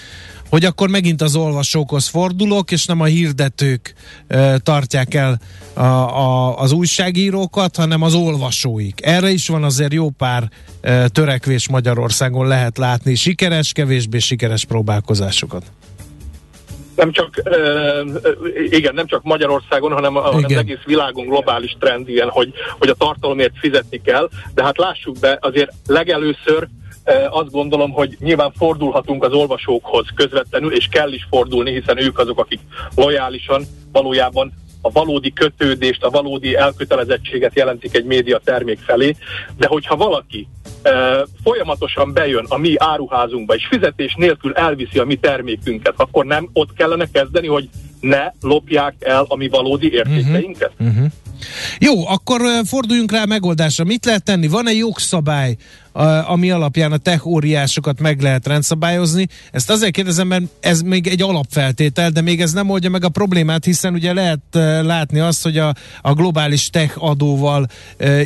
hogy 0.49 0.65
akkor 0.65 0.89
megint 0.89 1.23
az 1.23 1.37
olvasókhoz 1.37 2.07
fordulok, 2.07 2.71
és 2.71 2.87
nem 2.87 3.01
a 3.01 3.05
hirdetők 3.05 3.95
e, 4.27 4.59
tartják 4.59 5.15
el 5.15 5.41
a, 5.75 5.81
a, 5.83 6.59
az 6.59 6.73
újságírókat, 6.73 7.77
hanem 7.77 8.03
az 8.03 8.15
olvasóik. 8.15 9.01
Erre 9.03 9.31
is 9.31 9.49
van 9.49 9.65
azért 9.65 9.93
jó 9.93 10.11
pár 10.11 10.51
e, 10.81 11.09
törekvés 11.09 11.69
Magyarországon 11.69 12.47
lehet 12.47 12.79
látni, 12.79 13.15
sikeres, 13.15 13.73
kevésbé 13.73 14.19
sikeres 14.19 14.65
próbálkozásokat 14.65 15.73
nem 16.99 17.13
csak, 17.13 17.43
igen, 18.71 18.95
nem 18.95 19.07
csak 19.07 19.23
Magyarországon, 19.23 19.93
hanem, 19.93 20.15
hanem 20.15 20.45
az 20.45 20.53
egész 20.53 20.83
világon 20.85 21.27
globális 21.27 21.77
trend 21.81 22.09
ilyen, 22.09 22.29
hogy, 22.29 22.53
hogy 22.79 22.89
a 22.89 22.95
tartalomért 22.95 23.59
fizetni 23.59 24.01
kell, 24.03 24.29
de 24.55 24.63
hát 24.63 24.79
lássuk 24.79 25.19
be, 25.21 25.39
azért 25.41 25.73
legelőször 25.87 26.69
azt 27.31 27.51
gondolom, 27.51 27.91
hogy 27.91 28.17
nyilván 28.21 28.53
fordulhatunk 28.57 29.25
az 29.25 29.33
olvasókhoz 29.33 30.07
közvetlenül, 30.15 30.73
és 30.73 30.89
kell 30.91 31.13
is 31.13 31.27
fordulni, 31.31 31.73
hiszen 31.73 31.99
ők 31.99 32.19
azok, 32.19 32.39
akik 32.39 32.61
lojálisan 32.95 33.63
valójában 33.93 34.53
a 34.81 34.91
valódi 34.91 35.33
kötődést, 35.33 36.03
a 36.05 36.11
valódi 36.11 36.57
elkötelezettséget 36.57 37.55
jelentik 37.55 37.97
egy 37.97 38.05
média 38.05 38.41
termék 38.45 38.79
felé, 38.79 39.17
de 39.57 39.67
hogyha 39.67 39.97
valaki 39.97 40.49
e, 40.83 41.25
folyamatosan 41.43 42.13
bejön 42.13 42.47
a 42.49 42.57
mi 42.57 42.75
áruházunkba, 42.77 43.55
és 43.55 43.67
fizetés 43.67 44.15
nélkül 44.15 44.53
elviszi 44.53 44.99
a 44.99 45.05
mi 45.05 45.17
termékünket, 45.17 45.95
akkor 45.97 46.25
nem 46.25 46.49
ott 46.53 46.73
kellene 46.73 47.07
kezdeni, 47.13 47.47
hogy 47.47 47.69
ne 48.01 48.33
lopják 48.41 48.95
el 48.99 49.25
a 49.29 49.37
mi 49.37 49.49
valódi 49.49 49.93
értékeinket? 49.93 50.73
Uh-huh. 50.79 50.97
Uh-huh. 50.97 51.13
Jó, 51.79 52.09
akkor 52.09 52.41
forduljunk 52.65 53.13
rá 53.13 53.23
a 53.23 53.27
megoldásra. 53.27 53.85
Mit 53.85 54.05
lehet 54.05 54.23
tenni? 54.23 54.49
Van-e 54.49 54.73
jogszabály, 54.73 55.57
ami 56.27 56.51
alapján 56.51 56.93
a 56.93 56.97
tech 56.97 57.27
óriásokat 57.27 58.01
meg 58.01 58.21
lehet 58.21 58.47
rendszabályozni? 58.47 59.27
Ezt 59.53 59.71
azért 59.71 59.93
kérdezem, 59.93 60.27
mert 60.27 60.43
ez 60.61 60.81
még 60.81 61.07
egy 61.07 61.23
alapfeltétel, 61.23 62.11
de 62.11 62.21
még 62.21 62.41
ez 62.41 62.53
nem 62.53 62.71
oldja 62.71 62.91
meg 62.91 63.05
a 63.05 63.09
problémát, 63.09 63.65
hiszen 63.65 63.95
ugye 63.95 64.13
lehet 64.13 64.41
látni 64.83 65.19
azt, 65.19 65.43
hogy 65.43 65.59
a, 65.59 65.75
a 66.01 66.13
globális 66.13 66.71
tech 66.71 67.05
adóval 67.05 67.67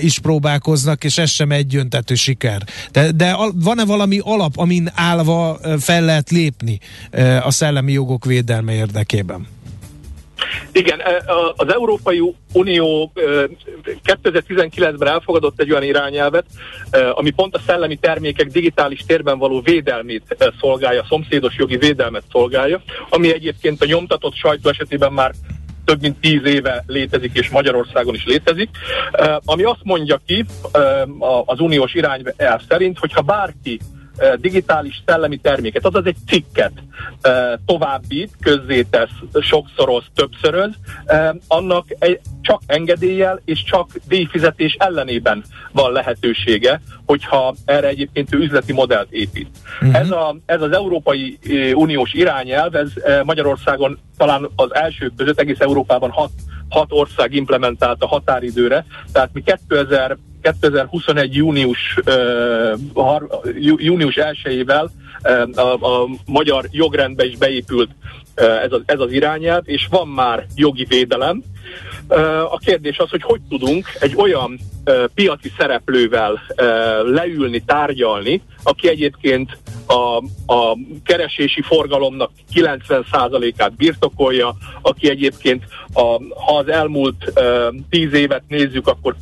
is 0.01 0.19
próbálkoznak, 0.19 1.05
és 1.05 1.19
ez 1.19 1.31
sem 1.31 1.51
egy 1.51 1.73
jöntető 1.73 2.15
siker. 2.15 2.63
De, 2.93 3.11
de 3.11 3.37
van-e 3.55 3.85
valami 3.85 4.19
alap, 4.23 4.59
amin 4.59 4.91
állva 4.95 5.59
fel 5.79 6.05
lehet 6.05 6.31
lépni 6.31 6.79
a 7.43 7.51
szellemi 7.51 7.93
jogok 7.93 8.25
védelme 8.25 8.73
érdekében? 8.73 9.47
Igen, 10.73 11.01
az 11.57 11.73
Európai 11.73 12.35
Unió 12.53 13.13
2019-ben 14.05 15.09
elfogadott 15.09 15.61
egy 15.61 15.71
olyan 15.71 15.83
irányelvet, 15.83 16.45
ami 17.15 17.31
pont 17.31 17.55
a 17.55 17.61
szellemi 17.67 17.97
termékek 17.97 18.47
digitális 18.47 19.01
térben 19.07 19.39
való 19.39 19.61
védelmét 19.61 20.37
szolgálja, 20.61 21.05
szomszédos 21.09 21.55
jogi 21.57 21.77
védelmet 21.77 22.23
szolgálja, 22.31 22.83
ami 23.09 23.33
egyébként 23.33 23.83
a 23.83 23.87
nyomtatott 23.87 24.35
sajtó 24.35 24.69
esetében 24.69 25.13
már 25.13 25.33
több 25.85 26.01
mint 26.01 26.21
tíz 26.21 26.45
éve 26.45 26.85
létezik, 26.87 27.39
és 27.39 27.49
Magyarországon 27.49 28.15
is 28.15 28.25
létezik, 28.25 28.69
ami 29.45 29.63
azt 29.63 29.83
mondja 29.83 30.21
ki 30.27 30.45
az 31.45 31.61
uniós 31.61 31.95
irányelv 31.95 32.61
szerint, 32.69 32.99
hogyha 32.99 33.21
bárki 33.21 33.81
digitális 34.37 35.03
szellemi 35.07 35.37
terméket, 35.37 35.87
azaz 35.87 36.07
egy 36.07 36.17
cikket 36.27 36.73
továbbít, 37.67 38.31
közzétesz, 38.41 39.11
sokszoroz, 39.41 40.05
többszöröz, 40.15 40.71
annak 41.47 41.87
egy, 41.99 42.21
csak 42.41 42.63
engedéllyel 42.67 43.41
és 43.45 43.63
csak 43.65 43.91
díjfizetés 44.09 44.77
ellenében 44.79 45.45
van 45.73 45.93
lehetősége, 45.93 46.81
hogyha 47.07 47.55
erre 47.65 47.89
egyébként 47.89 48.35
ő 48.35 48.39
üzleti 48.39 48.73
modellt 48.73 49.13
épít. 49.13 49.49
Uh-huh. 49.81 49.99
Ez, 49.99 50.11
a, 50.11 50.37
ez 50.47 50.63
az 50.63 50.73
Európai 50.73 51.39
Uniós 51.75 52.13
irányelv, 52.13 52.75
ez 52.75 52.93
Magyarországon 53.25 53.99
talán 54.17 54.49
az 54.57 54.75
első 54.75 55.13
között 55.17 55.41
egész 55.41 55.61
Európában 55.61 56.11
hat, 56.11 56.31
hat 56.69 56.87
ország 56.89 57.35
implementálta 57.35 58.07
határidőre, 58.07 58.85
tehát 59.13 59.31
mi 59.33 59.43
2000 59.69 60.17
2021. 60.43 61.35
június, 61.35 61.99
június 63.77 64.15
1-ével 64.17 64.89
uh, 65.23 65.65
a, 65.65 66.03
a 66.03 66.09
magyar 66.27 66.69
jogrendbe 66.71 67.25
is 67.25 67.37
beépült 67.37 67.91
ez, 68.35 68.73
az, 68.73 68.81
ez 68.85 69.01
az 69.01 69.13
irányelv, 69.13 69.63
és 69.65 69.87
van 69.91 70.09
már 70.09 70.47
jogi 70.55 70.85
védelem. 70.89 71.43
A 72.51 72.59
kérdés 72.59 72.99
az, 72.99 73.11
hogy 73.11 73.23
hogy 73.23 73.41
tudunk 73.49 73.87
egy 74.01 74.15
olyan 74.17 74.59
piaci 75.15 75.53
szereplővel 75.59 76.41
leülni, 77.05 77.61
tárgyalni, 77.61 78.43
aki 78.63 78.89
egyébként 78.89 79.59
a, 79.87 80.17
a 80.55 80.77
keresési 81.05 81.63
forgalomnak 81.63 82.31
90%-át 82.55 83.77
birtokolja, 83.77 84.55
aki 84.83 85.11
egyébként, 85.11 85.65
a, 85.93 86.01
ha 86.45 86.57
az 86.57 86.69
elmúlt 86.69 87.33
10 87.91 88.13
évet 88.13 88.43
nézzük, 88.49 88.87
akkor 88.87 89.15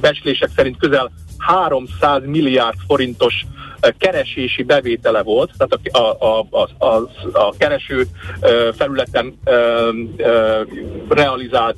becslések 0.00 0.50
szerint 0.56 0.76
közel 0.76 1.10
300 1.38 2.22
milliárd 2.24 2.76
forintos 2.86 3.46
eh, 3.80 3.90
keresési 3.98 4.62
bevétele 4.62 5.22
volt, 5.22 5.52
tehát 5.56 5.80
a, 5.92 6.24
a, 6.26 6.46
a, 6.50 6.86
a, 6.86 7.08
a 7.32 7.54
kereső 7.58 8.06
eh, 8.40 8.68
felületen 8.76 9.38
eh, 9.44 9.54
realizált 11.08 11.76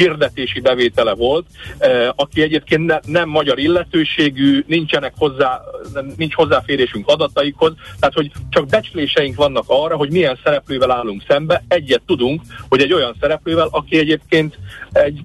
hirdetési 0.00 0.60
bevétele 0.60 1.14
volt, 1.14 1.46
eh, 1.78 2.08
aki 2.16 2.42
egyébként 2.42 2.86
ne, 2.86 2.98
nem 3.04 3.28
magyar 3.28 3.58
illetőségű, 3.58 4.64
nincsenek 4.66 5.12
hozzá, 5.16 5.60
nincs 6.16 6.34
hozzáférésünk 6.34 7.08
adataikhoz, 7.08 7.72
tehát 7.98 8.14
hogy 8.14 8.30
csak 8.50 8.66
becsléseink 8.66 9.36
vannak 9.36 9.64
arra, 9.66 9.96
hogy 9.96 10.10
milyen 10.10 10.38
szereplővel 10.44 10.90
állunk 10.90 11.22
szembe. 11.28 11.64
Egyet 11.68 12.02
tudunk, 12.06 12.42
hogy 12.68 12.80
egy 12.80 12.92
olyan 12.92 13.14
szereplővel, 13.20 13.68
aki 13.70 13.98
egyébként 13.98 14.58
egy, 14.92 15.20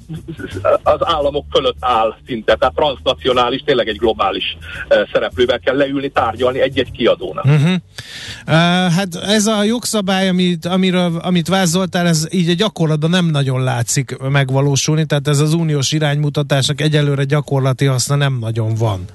az 0.84 1.00
államok 1.00 1.46
fölött 1.52 1.78
áll 1.80 2.16
szinte, 2.26 2.56
tehát 2.56 2.76
transnacionális, 2.76 3.62
tényleg 3.66 3.88
egy 3.88 3.98
globális 3.98 4.58
eh, 4.88 5.02
szereplővel 5.14 5.60
kell 5.60 5.76
leülni, 5.76 6.10
tárgyalni 6.10 6.62
egy-egy 6.62 6.92
kiadónak. 6.92 7.46
Uh-huh. 7.46 7.74
Uh, 8.48 8.54
hát 8.92 9.16
ez 9.16 9.46
a 9.46 9.64
jogszabály, 9.64 10.28
amit, 10.28 10.66
amiről, 10.66 11.20
amit 11.22 11.48
vázoltál, 11.48 12.08
ez 12.08 12.28
így 12.32 12.50
a 12.50 12.54
gyakorlatban 12.54 13.10
nem 13.10 13.26
nagyon 13.26 13.64
látszik 13.64 14.18
megvalósulni 14.18 14.64
megvalósulni, 14.66 15.06
tehát 15.06 15.28
ez 15.28 15.40
az 15.40 15.54
uniós 15.54 15.92
iránymutatásnak 15.92 16.82
egyelőre 16.82 17.24
gyakorlati 17.24 17.86
haszna 17.86 18.16
nem 18.16 18.38
nagyon 18.40 18.74
van. 18.76 19.06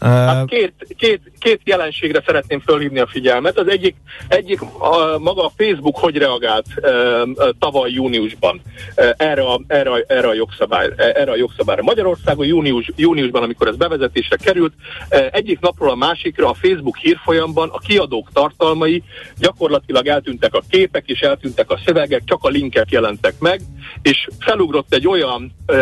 Hát 0.00 0.46
két, 0.46 0.72
két, 0.96 1.20
két 1.40 1.60
jelenségre 1.64 2.22
szeretném 2.26 2.60
fölhívni 2.60 2.98
a 2.98 3.06
figyelmet. 3.06 3.58
Az 3.58 3.68
egyik, 3.68 3.96
egyik 4.28 4.60
a, 4.62 5.18
maga 5.18 5.44
a 5.44 5.52
Facebook 5.56 5.98
hogy 5.98 6.16
reagált 6.16 6.66
e, 6.82 6.88
e, 6.88 7.24
tavaly 7.58 7.90
júniusban 7.90 8.60
e, 8.94 9.14
erre, 9.18 9.42
a, 9.42 9.60
erre, 9.66 9.90
a, 9.90 10.04
erre, 10.06 10.28
a 10.28 10.34
jogszabály, 10.34 10.90
erre 10.96 11.30
a 11.30 11.36
jogszabályra. 11.36 11.82
Magyarországon 11.82 12.46
június, 12.46 12.90
júniusban, 12.96 13.42
amikor 13.42 13.68
ez 13.68 13.76
bevezetésre 13.76 14.36
került, 14.36 14.72
e, 15.08 15.28
egyik 15.32 15.60
napról 15.60 15.90
a 15.90 15.94
másikra 15.94 16.48
a 16.48 16.54
Facebook 16.54 16.96
hírfolyamban 16.96 17.68
a 17.68 17.78
kiadók 17.78 18.30
tartalmai 18.32 19.02
gyakorlatilag 19.38 20.06
eltűntek 20.06 20.54
a 20.54 20.62
képek 20.68 21.08
és 21.08 21.20
eltűntek 21.20 21.70
a 21.70 21.80
szövegek, 21.84 22.22
csak 22.24 22.44
a 22.44 22.48
linkek 22.48 22.90
jelentek 22.90 23.34
meg, 23.38 23.60
és 24.02 24.28
felugrott 24.38 24.94
egy 24.94 25.08
olyan, 25.08 25.54
e, 25.66 25.74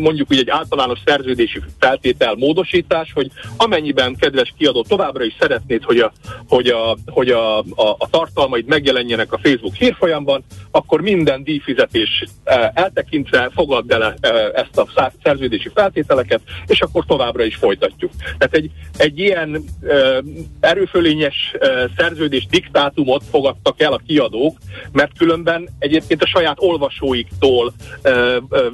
mondjuk 0.00 0.30
úgy 0.30 0.38
egy 0.38 0.50
általános 0.50 0.98
szerződési 1.04 1.60
feltétel 1.78 2.34
módosítás, 2.34 3.12
hogy 3.12 3.30
amennyiben, 3.56 4.16
kedves 4.16 4.54
kiadó, 4.58 4.79
továbbra 4.88 5.24
is 5.24 5.36
szeretnéd, 5.40 5.82
hogy 5.82 5.98
a, 5.98 6.12
hogy 6.48 6.68
a, 6.68 6.96
hogy 7.06 7.30
a, 7.30 7.58
a, 7.58 7.96
a 7.98 8.08
tartalmaid 8.10 8.66
megjelenjenek 8.66 9.32
a 9.32 9.38
Facebook 9.42 9.74
hírfolyamban, 9.74 10.44
akkor 10.70 11.00
minden 11.00 11.42
díjfizetés 11.42 12.24
e, 12.44 12.72
eltekintve 12.74 13.50
fogadd 13.54 13.92
el 13.92 14.02
e, 14.20 14.28
ezt 14.54 14.78
a 14.78 15.10
szerződési 15.22 15.70
feltételeket, 15.74 16.40
és 16.66 16.80
akkor 16.80 17.04
továbbra 17.06 17.44
is 17.44 17.56
folytatjuk. 17.56 18.12
Tehát 18.38 18.54
egy, 18.54 18.70
egy 18.96 19.18
ilyen 19.18 19.64
e, 19.82 20.22
erőfölényes 20.60 21.54
szerződés 21.96 22.46
diktátumot 22.46 23.22
fogadtak 23.30 23.80
el 23.80 23.92
a 23.92 24.00
kiadók, 24.06 24.58
mert 24.92 25.18
különben 25.18 25.68
egyébként 25.78 26.22
a 26.22 26.26
saját 26.26 26.56
olvasóiktól 26.58 27.72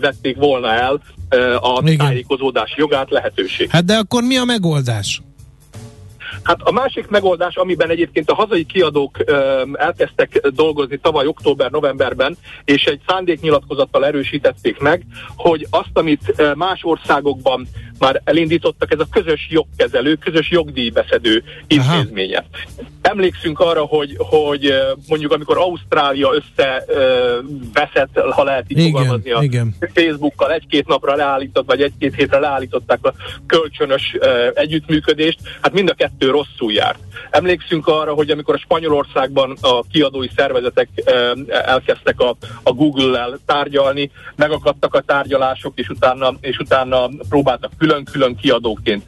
vették 0.01 0.37
volna 0.37 0.73
el 0.73 1.01
a 1.61 1.81
Igen. 1.83 1.97
tájékozódás 1.97 2.75
jogát, 2.77 3.11
lehetőség. 3.11 3.71
Hát 3.71 3.85
de 3.85 3.95
akkor 3.95 4.23
mi 4.23 4.37
a 4.37 4.45
megoldás? 4.45 5.23
Hát 6.46 6.61
a 6.62 6.72
másik 6.72 7.09
megoldás, 7.09 7.54
amiben 7.56 7.90
egyébként 7.90 8.30
a 8.30 8.35
hazai 8.35 8.64
kiadók 8.64 9.18
elkezdtek 9.72 10.40
dolgozni 10.54 10.98
tavaly 10.98 11.26
október-novemberben, 11.26 12.37
és 12.64 12.85
egy 12.85 13.00
szándéknyilatkozattal 13.06 14.06
erősítették 14.06 14.78
meg, 14.78 15.02
hogy 15.37 15.66
azt, 15.70 15.90
amit 15.92 16.54
más 16.54 16.80
országokban 16.82 17.66
már 17.98 18.20
elindítottak, 18.24 18.92
ez 18.92 19.00
a 19.00 19.06
közös 19.11 19.46
jogkezelő, 19.50 20.14
közös 20.14 20.50
jogdíjbeszedő 20.50 21.42
intézménye. 21.66 22.37
Aha. 22.37 22.85
Emlékszünk 23.02 23.61
arra, 23.61 23.85
hogy, 23.85 24.14
hogy 24.18 24.74
mondjuk 25.09 25.32
amikor 25.32 25.59
Ausztrália 25.59 26.30
összeveszett, 26.35 28.18
ha 28.30 28.44
lehet 28.44 28.64
így 28.68 28.78
igen, 28.78 28.90
fogalmazni 28.90 29.30
a 29.30 29.42
igen. 29.42 29.74
Facebookkal, 29.94 30.52
egy-két 30.52 30.87
napra 30.87 31.14
leállított, 31.14 31.66
vagy 31.66 31.82
egy-két 31.82 32.14
hétre 32.14 32.38
leállították 32.38 32.98
a 33.02 33.14
kölcsönös 33.46 34.16
együttműködést, 34.54 35.38
hát 35.61 35.72
mind 35.72 35.88
a 35.88 35.94
kettő 35.94 36.30
rosszul 36.37 36.72
járt. 36.72 36.99
Emlékszünk 37.31 37.87
arra, 37.87 38.12
hogy 38.12 38.31
amikor 38.31 38.55
a 38.55 38.59
Spanyolországban 38.59 39.57
a 39.61 39.83
kiadói 39.92 40.29
szervezetek 40.37 40.88
elkezdtek 41.49 42.20
a, 42.20 42.37
a 42.62 42.72
Google-lel 42.72 43.38
tárgyalni, 43.46 44.11
megakadtak 44.37 44.94
a 44.94 45.01
tárgyalások, 45.01 45.72
és 45.79 45.88
utána, 45.88 46.35
és 46.40 46.59
utána 46.59 47.09
próbáltak 47.29 47.70
külön-külön 47.79 48.37
kiadóként 48.37 49.05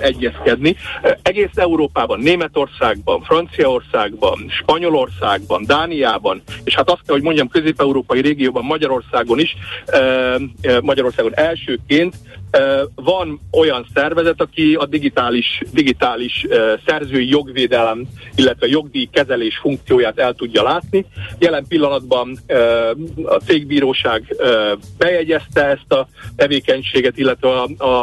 egyezkedni. 0.00 0.76
Egész 1.22 1.54
Európában, 1.54 2.20
Németországban, 2.20 3.22
Franciaországban, 3.22 4.46
Spanyolországban, 4.48 5.64
Dániában, 5.66 6.42
és 6.64 6.74
hát 6.74 6.90
azt 6.90 7.02
kell, 7.06 7.14
hogy 7.14 7.24
mondjam, 7.24 7.48
közép-európai 7.48 8.20
régióban, 8.20 8.64
Magyarországon 8.64 9.38
is, 9.38 9.56
Magyarországon 10.82 11.36
elsőként 11.36 12.16
van 12.94 13.40
olyan 13.50 13.86
szervezet, 13.94 14.40
aki 14.40 14.74
a 14.74 14.86
digitális, 14.86 15.62
digitális 15.72 16.46
szerzői 16.86 17.28
jogvédelem, 17.28 18.06
illetve 18.34 18.66
jogdíjkezelés 18.66 19.58
funkcióját 19.58 20.18
el 20.18 20.34
tudja 20.34 20.62
látni. 20.62 21.06
Jelen 21.38 21.64
pillanatban 21.68 22.38
a 23.24 23.34
cégbíróság 23.46 24.36
bejegyezte 24.98 25.64
ezt 25.64 25.92
a 25.92 26.08
tevékenységet, 26.36 27.18
illetve 27.18 27.48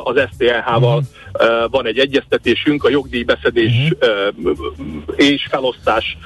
az 0.03 0.15
STLH-val 0.33 1.03
uh-huh. 1.33 1.71
van 1.71 1.87
egy 1.87 1.97
egyeztetésünk 1.97 2.83
a 2.83 2.89
jogdíjbeszedés 2.89 3.93
uh-huh. 3.99 4.57
és 5.15 5.47
felosztás 5.49 6.17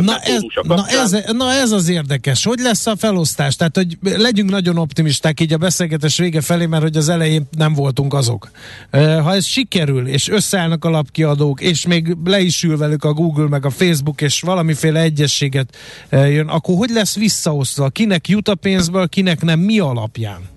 na 0.00 0.18
ez, 0.18 0.42
na, 0.62 0.86
ez, 0.88 1.24
na 1.32 1.52
ez 1.52 1.70
az 1.70 1.88
érdekes. 1.88 2.44
Hogy 2.44 2.58
lesz 2.58 2.86
a 2.86 2.96
felosztás? 2.96 3.56
Tehát, 3.56 3.76
hogy 3.76 3.96
legyünk 4.00 4.50
nagyon 4.50 4.78
optimisták 4.78 5.40
így 5.40 5.52
a 5.52 5.56
beszélgetés 5.56 6.18
vége 6.18 6.40
felé, 6.40 6.66
mert 6.66 6.82
hogy 6.82 6.96
az 6.96 7.08
elején 7.08 7.48
nem 7.56 7.67
voltunk 7.74 8.14
azok. 8.14 8.50
Ha 8.90 9.34
ez 9.34 9.44
sikerül, 9.44 10.06
és 10.06 10.28
összeállnak 10.28 10.84
a 10.84 10.90
lapkiadók, 10.90 11.60
és 11.60 11.86
még 11.86 12.16
le 12.24 12.40
is 12.40 12.62
ül 12.62 12.76
velük 12.76 13.04
a 13.04 13.12
Google, 13.12 13.48
meg 13.48 13.64
a 13.64 13.70
Facebook, 13.70 14.20
és 14.20 14.40
valamiféle 14.40 15.00
egyességet 15.00 15.76
jön, 16.10 16.48
akkor 16.48 16.76
hogy 16.76 16.90
lesz 16.90 17.16
visszaosztva? 17.16 17.88
Kinek 17.88 18.28
jut 18.28 18.48
a 18.48 18.54
pénzből, 18.54 19.08
kinek 19.08 19.42
nem, 19.42 19.60
mi 19.60 19.78
alapján? 19.78 20.56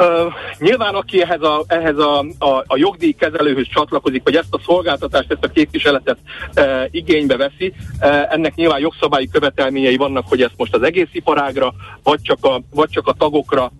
Uh, 0.00 0.32
nyilván 0.58 0.94
aki 0.94 1.22
ehhez, 1.22 1.42
a, 1.42 1.64
ehhez 1.66 1.98
a, 1.98 2.18
a, 2.38 2.64
a 2.66 2.76
jogdíjkezelőhöz 2.76 3.66
csatlakozik, 3.72 4.22
vagy 4.24 4.34
ezt 4.34 4.54
a 4.54 4.60
szolgáltatást, 4.64 5.30
ezt 5.32 5.44
a 5.44 5.48
képviseletet 5.48 6.18
uh, 6.56 6.64
igénybe 6.90 7.36
veszi, 7.36 7.74
uh, 8.00 8.32
ennek 8.32 8.54
nyilván 8.54 8.80
jogszabályi 8.80 9.28
követelményei 9.28 9.96
vannak, 9.96 10.28
hogy 10.28 10.42
ezt 10.42 10.54
most 10.56 10.74
az 10.74 10.82
egész 10.82 11.08
iparágra, 11.12 11.74
vagy 12.02 12.20
csak 12.22 12.44
a, 12.44 12.62
vagy 12.70 12.90
csak 12.90 13.06
a 13.06 13.12
tagokra 13.18 13.72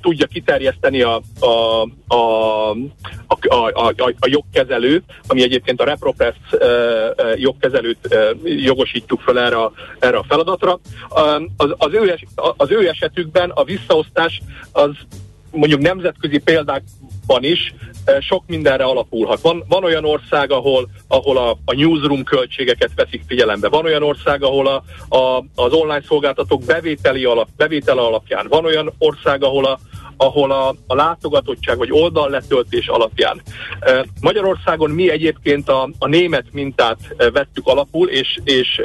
tudja 0.00 0.26
kiterjeszteni 0.26 1.02
a, 1.02 1.20
a, 1.40 1.46
a, 2.14 2.70
a, 3.26 3.36
a, 3.48 3.88
a, 3.96 4.12
a 4.18 4.28
jogkezelő, 4.28 5.02
ami 5.26 5.42
egyébként 5.42 5.80
a 5.80 5.84
Repropress 5.84 6.34
jogkezelőt 7.34 8.16
jogosítjuk 8.44 9.20
fel 9.20 9.40
erre 9.40 9.56
a, 9.56 9.72
erre 9.98 10.16
a 10.16 10.24
feladatra. 10.28 10.80
Az, 11.56 11.74
az, 11.76 11.92
ő 11.92 12.18
az 12.56 12.70
ő 12.70 12.88
esetükben 12.88 13.50
a 13.50 13.64
visszaosztás 13.64 14.42
az 14.72 14.90
mondjuk 15.50 15.80
nemzetközi 15.80 16.38
példák 16.38 16.82
is 17.38 17.74
sok 18.20 18.44
mindenre 18.46 18.84
alapulhat. 18.84 19.40
Van, 19.40 19.64
van 19.68 19.84
olyan 19.84 20.04
ország, 20.04 20.50
ahol, 20.50 20.88
ahol 21.08 21.36
a, 21.36 21.50
a 21.64 21.74
newsroom 21.74 22.24
költségeket 22.24 22.90
veszik 22.94 23.22
figyelembe. 23.26 23.68
Van 23.68 23.84
olyan 23.84 24.02
ország, 24.02 24.42
ahol 24.42 24.66
a, 24.66 24.82
a, 25.16 25.44
az 25.54 25.72
online 25.72 26.02
szolgáltatók 26.06 26.64
bevételi 26.64 27.24
alap, 27.24 27.48
bevétele 27.56 28.00
alapján. 28.00 28.46
Van 28.48 28.64
olyan 28.64 28.92
ország, 28.98 29.42
ahol 29.44 29.64
a, 29.64 29.78
ahol 30.22 30.50
a, 30.50 30.74
a 30.86 30.94
látogatottság 30.94 31.78
vagy 31.78 31.92
oldalletöltés 31.92 32.88
alapján. 32.88 33.42
Magyarországon 34.20 34.90
mi 34.90 35.10
egyébként 35.10 35.68
a, 35.68 35.88
a 35.98 36.06
német 36.06 36.44
mintát 36.52 36.98
vettük 37.32 37.66
alapul, 37.66 38.08
és, 38.08 38.38
és 38.44 38.80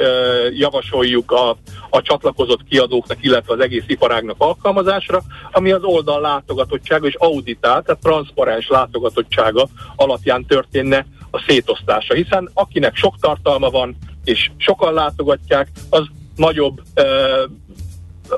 javasoljuk 0.54 1.30
a, 1.30 1.56
a 1.90 2.02
csatlakozott 2.02 2.64
kiadóknak, 2.68 3.18
illetve 3.20 3.54
az 3.54 3.60
egész 3.60 3.84
iparágnak 3.86 4.36
alkalmazásra, 4.38 5.22
ami 5.50 5.72
az 5.72 5.82
oldal 5.82 6.20
látogatottsága 6.20 7.06
és 7.06 7.14
auditált, 7.14 7.84
tehát 7.84 8.02
transzparens 8.02 8.68
látogatottsága 8.68 9.66
alapján 9.96 10.46
történne 10.46 11.06
a 11.30 11.44
szétosztása. 11.46 12.14
Hiszen 12.14 12.50
akinek 12.54 12.96
sok 12.96 13.14
tartalma 13.20 13.70
van, 13.70 13.96
és 14.24 14.50
sokan 14.56 14.94
látogatják, 14.94 15.68
az 15.90 16.06
nagyobb 16.36 16.82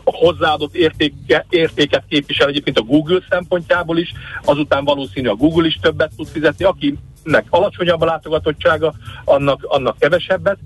hozzáadott 0.05 0.74
értéke, 0.74 1.46
értéket 1.48 2.03
képvisel 2.09 2.48
egyébként 2.48 2.79
a 2.79 2.83
Google 2.83 3.20
szempontjából 3.31 3.98
is, 3.98 4.12
azután 4.44 4.85
valószínű 4.85 5.29
a 5.29 5.35
Google 5.35 5.66
is 5.66 5.79
többet 5.83 6.12
tud 6.16 6.27
fizetni, 6.27 6.64
akinek 6.64 7.46
alacsonyabb 7.51 8.01
a 8.01 8.05
látogatottsága, 8.05 8.94
annak, 9.24 9.64
annak 9.64 9.98
kevesebbet. 9.98 10.59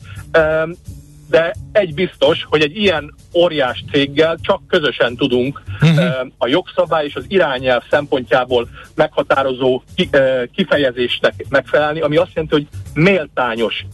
De 1.28 1.54
egy 1.72 1.94
biztos, 1.94 2.44
hogy 2.48 2.62
egy 2.62 2.76
ilyen 2.76 3.14
óriás 3.34 3.84
céggel 3.92 4.38
csak 4.42 4.60
közösen 4.68 5.16
tudunk 5.16 5.62
uh-huh. 5.82 6.26
a 6.38 6.46
jogszabály 6.46 7.04
és 7.04 7.14
az 7.14 7.24
irányelv 7.28 7.82
szempontjából 7.90 8.68
meghatározó 8.94 9.82
kifejezésnek 10.54 11.46
megfelelni, 11.48 12.00
ami 12.00 12.16
azt 12.16 12.30
jelenti, 12.34 12.54
hogy 12.54 12.66
méltányos 12.94 13.84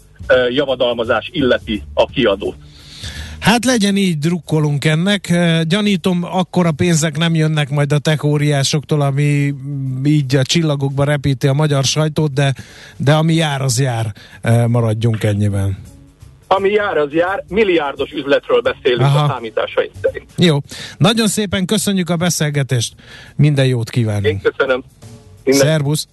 javadalmazás 0.49 1.29
illeti 1.33 1.83
a 1.95 2.07
kiadót. 2.07 2.57
Hát 3.49 3.65
legyen 3.65 3.97
így, 3.97 4.19
drukkolunk 4.19 4.85
ennek. 4.85 5.33
Gyanítom, 5.63 6.25
akkor 6.25 6.67
a 6.67 6.73
pénzek 6.73 7.17
nem 7.17 7.35
jönnek 7.35 7.71
majd 7.71 7.93
a 7.93 7.99
tech 7.99 8.25
óriásoktól, 8.25 9.01
ami 9.01 9.55
így 10.05 10.37
a 10.37 10.43
csillagokba 10.43 11.05
repíti 11.05 11.47
a 11.47 11.53
magyar 11.53 11.85
sajtót, 11.85 12.33
de, 12.33 12.55
de 12.97 13.15
ami 13.15 13.35
jár, 13.35 13.63
az 13.63 13.81
jár. 13.81 14.13
Maradjunk 14.67 15.25
ennyiben. 15.25 15.79
Ami 16.47 16.71
jár, 16.71 16.97
az 16.97 17.13
jár. 17.13 17.45
Milliárdos 17.49 18.11
üzletről 18.11 18.61
beszélünk 18.61 19.01
Aha. 19.01 19.25
a 19.25 19.29
számításaink 19.29 19.93
szerint. 20.03 20.31
Jó. 20.37 20.59
Nagyon 20.99 21.29
szépen 21.29 21.67
köszönjük 21.67 22.11
a 22.11 22.17
beszélgetést. 22.17 22.95
Minden 23.37 23.67
jót 23.67 23.91
kívánunk. 23.91 24.27
Én 24.27 24.41
köszönöm. 24.41 24.85
Minden. 25.45 25.67
Szervusz. 25.67 26.09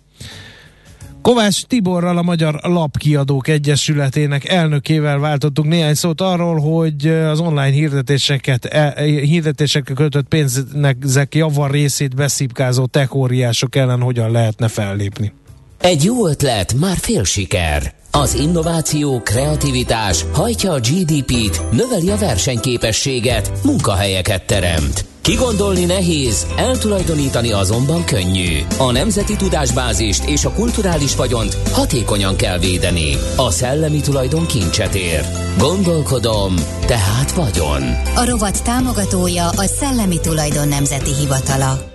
Kovács 1.26 1.64
Tiborral 1.64 2.18
a 2.18 2.22
Magyar 2.22 2.60
Lapkiadók 2.64 3.48
Egyesületének 3.48 4.50
elnökével 4.50 5.18
váltottunk 5.20 5.68
néhány 5.68 5.94
szót 5.94 6.22
arról, 6.22 6.60
hogy 6.60 7.08
az 7.08 7.40
online 7.40 7.72
hirdetéseket, 7.72 8.66
e, 8.66 9.02
hirdetésekre 9.04 9.94
költött 9.94 10.28
pénznek 10.28 11.36
javar 11.36 11.72
részét 11.72 12.16
beszipkázó 12.16 12.86
techóriások 12.86 13.76
ellen 13.76 14.02
hogyan 14.02 14.32
lehetne 14.32 14.68
fellépni. 14.68 15.34
Egy 15.82 16.04
jó 16.04 16.28
ötlet, 16.28 16.74
már 16.74 16.98
fél 16.98 17.24
siker. 17.24 17.94
Az 18.12 18.34
innováció, 18.34 19.22
kreativitás 19.22 20.26
hajtja 20.34 20.72
a 20.72 20.80
GDP-t, 20.80 21.62
növeli 21.72 22.10
a 22.10 22.18
versenyképességet, 22.18 23.52
munkahelyeket 23.64 24.46
teremt. 24.46 25.15
Kigondolni 25.26 25.86
nehéz, 25.86 26.48
eltulajdonítani 26.56 27.52
azonban 27.52 28.06
könnyű. 28.06 28.60
A 28.78 28.92
nemzeti 28.92 29.36
tudásbázist 29.36 30.24
és 30.30 30.46
a 30.46 30.52
kulturális 30.52 31.16
vagyont 31.16 31.58
hatékonyan 31.72 32.36
kell 32.36 32.58
védeni. 32.58 33.18
A 33.36 33.52
szellemi 33.52 34.00
tulajdon 34.00 34.46
kincset 34.46 34.96
ér. 34.96 35.26
Gondolkodom, 35.58 36.56
tehát 36.86 37.32
vagyon. 37.32 37.82
A 38.16 38.26
rovat 38.26 38.64
támogatója 38.64 39.50
a 39.50 39.66
Szellemi 39.66 40.20
Tulajdon 40.20 40.68
Nemzeti 40.68 41.14
Hivatala. 41.14 41.95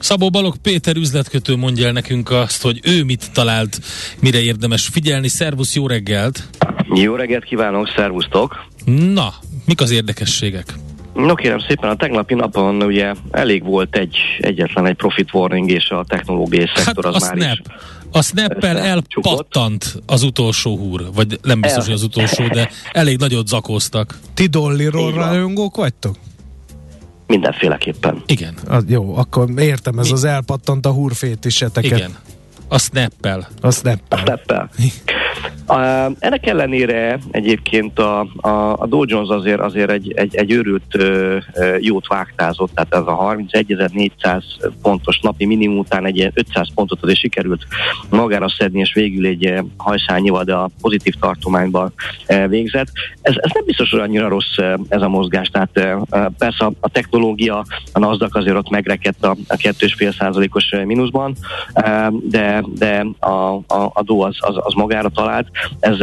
Szabó 0.00 0.30
Balog 0.30 0.56
Péter 0.56 0.96
üzletkötő 0.96 1.56
mondja 1.56 1.86
el 1.86 1.92
nekünk 1.92 2.30
azt, 2.30 2.62
hogy 2.62 2.80
ő 2.82 3.04
mit 3.04 3.30
talált, 3.32 3.80
mire 4.20 4.40
érdemes 4.40 4.86
figyelni. 4.86 5.28
Szervusz, 5.28 5.74
jó 5.74 5.86
reggelt! 5.86 6.48
Jó 6.94 7.14
reggelt 7.14 7.44
kívánok, 7.44 7.88
szervusztok! 7.96 8.66
Na, 8.84 9.34
mik 9.64 9.80
az 9.80 9.90
érdekességek? 9.90 10.74
No 11.14 11.34
kérem 11.34 11.58
szépen, 11.58 11.90
a 11.90 11.96
tegnapi 11.96 12.34
napon 12.34 12.82
ugye 12.82 13.14
elég 13.30 13.64
volt 13.64 13.96
egy 13.96 14.16
egyetlen 14.38 14.86
egy 14.86 14.96
profit 14.96 15.34
warning, 15.34 15.70
és 15.70 15.88
a 15.90 16.04
technológiai 16.08 16.66
hát 16.66 16.84
szektor 16.84 17.06
az 17.06 17.22
hát 17.22 17.34
már 17.34 17.54
snap. 17.54 17.66
is 17.66 17.72
a 18.12 18.22
Snap-el 18.22 18.78
elpattant 18.78 20.02
az 20.06 20.22
utolsó 20.22 20.76
húr, 20.76 21.04
vagy 21.14 21.38
nem 21.42 21.60
biztos, 21.60 21.78
El. 21.78 21.84
hogy 21.84 21.94
az 21.94 22.02
utolsó, 22.02 22.46
de 22.48 22.70
elég 22.92 23.18
nagyot 23.18 23.46
zakóztak. 23.46 24.18
Ti 24.34 24.46
Dolliról 24.46 25.12
rajongók 25.12 25.76
vagytok? 25.76 26.16
Mindenféleképpen. 27.30 28.22
Igen. 28.26 28.54
Az, 28.66 28.84
jó, 28.86 29.16
akkor 29.16 29.50
értem, 29.58 29.98
ez 29.98 30.06
Mi? 30.06 30.12
az 30.12 30.24
elpattant 30.24 30.86
a 30.86 30.90
húrfétiseteket. 30.90 31.98
Igen. 31.98 32.16
A 32.72 32.78
snap-el. 32.78 33.48
A 33.60 33.70
snap-el. 33.70 33.98
A 34.08 34.16
snap-el. 34.16 34.70
Uh, 35.68 36.16
ennek 36.18 36.46
ellenére 36.46 37.18
egyébként 37.30 37.98
a, 37.98 38.20
a, 38.36 38.76
a 38.78 38.86
Dow 38.86 39.04
Jones 39.06 39.28
azért, 39.28 39.60
azért 39.60 39.90
egy, 39.90 40.12
egy, 40.12 40.36
egy 40.36 40.52
őrült 40.52 40.94
uh, 40.94 41.36
jót 41.78 42.06
vágtázott, 42.06 42.74
tehát 42.74 42.94
ez 42.94 43.12
a 43.14 43.34
31.400 43.34 44.42
pontos 44.82 45.20
napi 45.20 45.46
minimum 45.46 45.78
után 45.78 46.06
egy 46.06 46.30
500 46.34 46.68
pontot 46.74 47.02
azért 47.02 47.18
sikerült 47.18 47.66
magára 48.08 48.48
szedni, 48.48 48.80
és 48.80 48.92
végül 48.92 49.26
egy 49.26 49.54
hajszányival, 49.76 50.44
de 50.44 50.54
a 50.54 50.70
pozitív 50.80 51.14
tartományban 51.20 51.92
végzett. 52.46 52.88
Ez, 53.22 53.34
ez 53.36 53.50
nem 53.54 53.64
biztos, 53.64 53.90
hogy 53.90 54.00
annyira 54.00 54.28
rossz 54.28 54.56
ez 54.88 55.02
a 55.02 55.08
mozgás, 55.08 55.48
tehát 55.48 55.98
persze 56.38 56.64
a, 56.64 56.72
a 56.80 56.88
technológia, 56.88 57.64
a 57.92 57.98
NASDAQ 57.98 58.38
azért 58.38 58.56
ott 58.56 58.70
megrekedt 58.70 59.24
a, 59.24 59.36
a 59.48 59.56
2,5 59.56 60.16
százalékos 60.18 60.70
mínuszban, 60.84 61.36
uh, 61.74 62.59
de, 62.60 63.04
de 63.18 63.26
a, 63.26 63.54
a, 63.54 63.90
a 63.92 64.02
Dow 64.02 64.20
az, 64.20 64.36
az, 64.40 64.54
az 64.58 64.72
magára 64.74 65.08
talált, 65.08 65.48
ez 65.80 65.98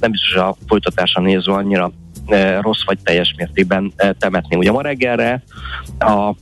nem 0.00 0.10
biztos, 0.10 0.34
a 0.34 0.56
folytatásra 0.66 1.22
nézve 1.22 1.52
annyira 1.52 1.92
rossz 2.60 2.84
vagy 2.84 2.98
teljes 3.02 3.34
mértékben 3.36 3.92
temetni. 4.18 4.56
Ugye 4.56 4.72
ma 4.72 4.82
reggelre 4.82 5.42
a 5.98 6.34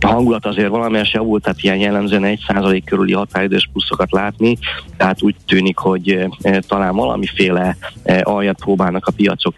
a 0.00 0.06
hangulat 0.06 0.46
azért 0.46 0.68
valamelyes 0.68 1.12
javult, 1.12 1.42
tehát 1.42 1.62
ilyen 1.62 1.76
jellemzően 1.76 2.38
1% 2.48 2.82
körüli 2.84 3.12
határidős 3.12 3.68
pluszokat 3.72 4.12
látni, 4.12 4.58
tehát 4.96 5.22
úgy 5.22 5.34
tűnik, 5.46 5.78
hogy 5.78 6.28
talán 6.68 6.94
valamiféle 6.94 7.76
aljat 8.22 8.58
próbálnak 8.58 9.06
a 9.06 9.12
piacok 9.12 9.54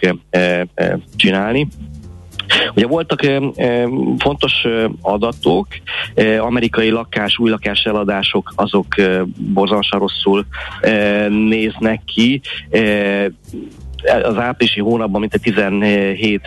csinálni. 1.16 1.68
Ugye 2.74 2.86
voltak 2.86 3.20
fontos 4.18 4.66
adatok, 5.00 5.66
amerikai 6.38 6.90
lakás, 6.90 7.38
új 7.38 7.50
lakás 7.50 7.82
eladások, 7.84 8.52
azok 8.56 8.86
borzalmasan 9.54 9.98
rosszul 9.98 10.46
néznek 11.28 12.00
ki. 12.04 12.40
Az 14.22 14.38
áprilisi 14.38 14.80
hónapban 14.80 15.20
mint 15.20 15.40
17 15.42 16.40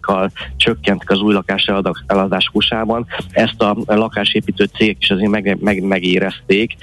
kal 0.00 0.30
csökkentek 0.56 1.10
az 1.10 1.20
új 1.20 1.32
lakás 1.32 1.70
eladás 2.06 2.50
USA-ban. 2.52 3.06
Ezt 3.30 3.62
a 3.62 3.76
lakásépítő 3.86 4.64
cégek 4.64 4.96
is 5.00 5.10
azért 5.10 5.30
meg, 5.30 5.56
meg, 5.60 5.82
megérezték, 5.82 6.76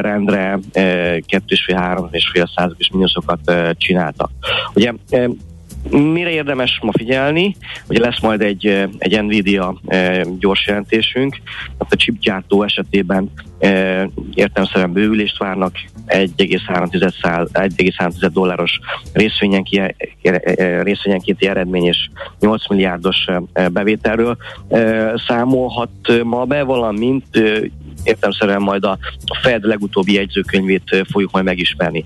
rendre 0.00 0.58
2,5-3,5 0.72 2.48
százalékos 2.54 2.90
mínuszokat 2.92 3.52
csináltak. 3.76 4.30
Ugye 4.74 4.92
Mire 5.90 6.30
érdemes 6.30 6.78
ma 6.82 6.92
figyelni? 6.92 7.56
Ugye 7.88 8.00
lesz 8.00 8.20
majd 8.20 8.40
egy, 8.40 8.88
egy 8.98 9.22
Nvidia 9.22 9.80
gyors 10.38 10.66
jelentésünk, 10.66 11.36
a 11.78 11.96
chipgyártó 11.96 12.62
esetében 12.62 13.30
értelmszerűen 14.34 14.92
bővülést 14.92 15.38
várnak, 15.38 15.74
1,3 16.06 18.28
dolláros 18.32 18.80
részvényenkénti 19.12 21.46
eredmény 21.46 21.84
és 21.84 22.08
8 22.40 22.68
milliárdos 22.68 23.26
bevételről 23.72 24.36
számolhat 25.26 25.90
ma 26.22 26.44
be, 26.44 26.62
valamint 26.62 27.42
értelmszerűen 28.02 28.62
majd 28.62 28.84
a, 28.84 28.98
Fed 29.42 29.64
legutóbbi 29.64 30.12
jegyzőkönyvét 30.12 31.04
fogjuk 31.10 31.30
majd 31.30 31.44
megismerni. 31.44 32.04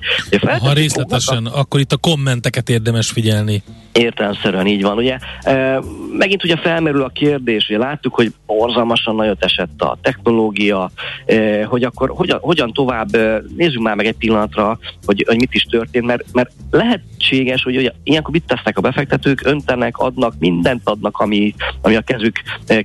Ha 0.58 0.72
részletesen, 0.72 1.34
fognak, 1.34 1.54
akkor 1.54 1.80
itt 1.80 1.92
a 1.92 1.96
kommenteket 1.96 2.68
érdemes 2.68 3.10
figyelni. 3.10 3.62
Értelmszerűen 3.96 4.66
így 4.66 4.82
van. 4.82 4.96
Ugye, 4.96 5.18
e, 5.40 5.80
megint 6.18 6.44
ugye 6.44 6.56
felmerül 6.56 7.02
a 7.02 7.08
kérdés, 7.08 7.68
ugye 7.68 7.78
láttuk, 7.78 8.14
hogy 8.14 8.32
borzalmasan 8.46 9.14
nagyot 9.14 9.44
esett 9.44 9.82
a 9.82 9.98
technológia, 10.02 10.90
e, 11.26 11.64
hogy 11.64 11.82
akkor 11.82 12.10
hogyan, 12.10 12.38
hogyan 12.42 12.72
tovább, 12.72 13.14
e, 13.14 13.42
nézzük 13.56 13.82
már 13.82 13.96
meg 13.96 14.06
egy 14.06 14.16
pillanatra, 14.16 14.78
hogy, 15.04 15.24
hogy 15.26 15.36
mit 15.36 15.54
is 15.54 15.62
történt, 15.62 16.06
mert, 16.06 16.24
mert 16.32 16.50
lehetséges, 16.70 17.62
hogy 17.62 17.76
ugye, 17.76 17.90
ilyenkor 18.02 18.32
mit 18.32 18.46
tesznek 18.46 18.78
a 18.78 18.80
befektetők, 18.80 19.40
öntenek, 19.44 19.98
adnak, 19.98 20.34
mindent 20.38 20.80
adnak, 20.84 21.18
ami, 21.18 21.54
ami 21.80 21.96
a 21.96 22.00
kezük 22.00 22.36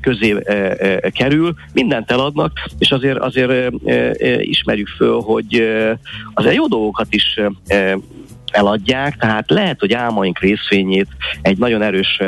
közé 0.02 0.36
e, 0.44 0.54
e, 0.54 1.10
kerül, 1.10 1.54
mindent 1.74 2.12
eladnak, 2.12 2.52
és 2.78 2.92
azért, 2.92 3.18
azért 3.18 3.52
e, 3.52 3.94
e, 3.94 4.42
ismerjük 4.42 4.88
föl, 4.88 5.22
hogy 5.22 5.54
e, 5.54 6.00
azért 6.34 6.56
jó 6.56 6.68
dolgokat 6.68 7.08
is 7.10 7.40
e, 7.66 7.98
eladják, 8.52 9.18
tehát 9.18 9.50
lehet, 9.50 9.80
hogy 9.80 9.94
álmaink 9.94 10.40
részvényét, 10.40 11.08
egy 11.42 11.58
nagyon 11.58 11.82
erős 11.82 12.22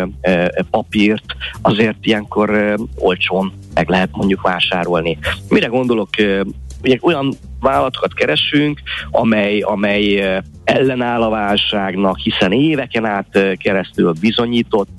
papírt 0.69 1.25
azért 1.61 1.97
ilyenkor 2.01 2.75
olcsón 2.95 3.53
meg 3.73 3.89
lehet 3.89 4.09
mondjuk 4.11 4.41
vásárolni. 4.41 5.17
Mire 5.49 5.67
gondolok? 5.67 6.09
Ugye 6.83 6.97
olyan 7.01 7.33
vállalatokat 7.59 8.13
keresünk, 8.13 8.81
amely, 9.11 9.59
amely 9.59 10.41
ellenáll 10.63 11.21
a 11.21 11.29
válságnak, 11.29 12.17
hiszen 12.17 12.51
éveken 12.51 13.05
át 13.05 13.57
keresztül 13.57 14.13
bizonyított 14.19 14.89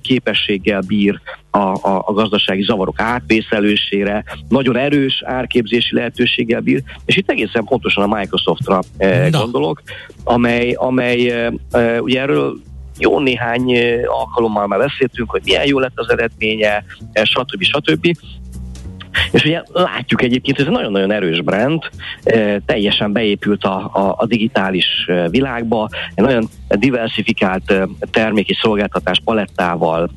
képességgel 0.00 0.80
bír 0.86 1.20
a, 1.50 1.58
a, 1.58 2.02
a 2.06 2.12
gazdasági 2.12 2.62
zavarok 2.62 3.00
átvészelősére, 3.00 4.24
nagyon 4.48 4.76
erős 4.76 5.22
árképzési 5.24 5.94
lehetőséggel 5.94 6.60
bír, 6.60 6.82
és 7.04 7.16
itt 7.16 7.30
egészen 7.30 7.64
pontosan 7.64 8.12
a 8.12 8.16
Microsoftra 8.16 8.80
Na. 8.98 9.38
gondolok, 9.38 9.82
amely, 10.24 10.72
amely 10.72 11.50
ugye 12.00 12.20
erről 12.20 12.56
jó 12.98 13.20
néhány 13.20 13.78
alkalommal 14.06 14.66
már 14.66 14.78
beszéltünk, 14.78 15.30
hogy 15.30 15.42
milyen 15.44 15.66
jó 15.66 15.78
lett 15.78 15.92
az 15.98 16.10
eredménye, 16.10 16.84
stb. 17.22 17.62
stb. 17.62 18.16
És 19.30 19.44
ugye 19.44 19.62
látjuk 19.72 20.22
egyébként, 20.22 20.56
hogy 20.56 20.66
ez 20.66 20.72
nagyon-nagyon 20.72 21.10
erős 21.10 21.40
brand, 21.40 21.82
teljesen 22.66 23.12
beépült 23.12 23.64
a, 23.64 23.90
a, 23.92 24.14
a 24.18 24.26
digitális 24.26 24.86
világba, 25.30 25.88
egy 26.14 26.24
nagyon 26.24 26.48
diversifikált 26.68 27.74
termék 28.10 28.48
és 28.48 28.58
szolgáltatás 28.62 29.20
palettával 29.24 30.10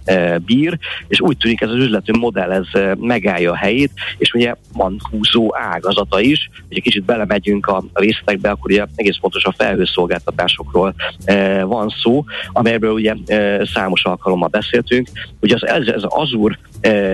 bír, 0.46 0.78
és 1.08 1.22
úgy 1.22 1.38
tűnik 1.38 1.62
ez 1.62 1.70
az 1.70 1.76
üzleti 1.76 2.18
modell 2.18 2.52
ez 2.52 2.96
megállja 3.00 3.52
a 3.52 3.56
helyét, 3.56 3.92
és 4.18 4.34
ugye 4.34 4.56
van 4.74 5.00
húzó 5.12 5.56
ágazata 5.56 6.20
is, 6.20 6.50
hogy 6.68 6.78
egy 6.78 6.84
kicsit 6.84 7.04
belemegyünk 7.04 7.68
a 7.68 7.84
részletekbe, 7.94 8.50
akkor 8.50 8.72
ugye 8.72 8.86
egész 8.96 9.18
pontos 9.22 9.44
a 9.44 9.54
felhőszolgáltatásokról 9.58 10.94
van 11.64 11.94
szó, 12.04 12.24
amelyből 12.52 12.92
ugye 12.92 13.16
számos 13.74 14.04
alkalommal 14.04 14.48
beszéltünk. 14.48 15.08
Ugye 15.40 15.56
az, 15.56 15.68
ez, 15.68 15.88
ez 15.88 16.04
az 16.04 16.04
Azure 16.10 16.60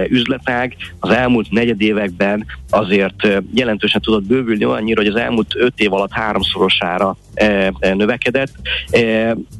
üzletág 0.09 0.75
az 0.99 1.09
elmúlt 1.09 1.51
negyed 1.51 1.81
években 1.81 2.45
azért 2.69 3.27
jelentősen 3.53 4.01
tudott 4.01 4.23
bővülni 4.23 4.63
annyira, 4.63 5.01
hogy 5.01 5.11
az 5.11 5.19
elmúlt 5.19 5.55
öt 5.55 5.79
év 5.79 5.93
alatt 5.93 6.11
háromszorosára 6.11 7.17
növekedett, 7.79 8.51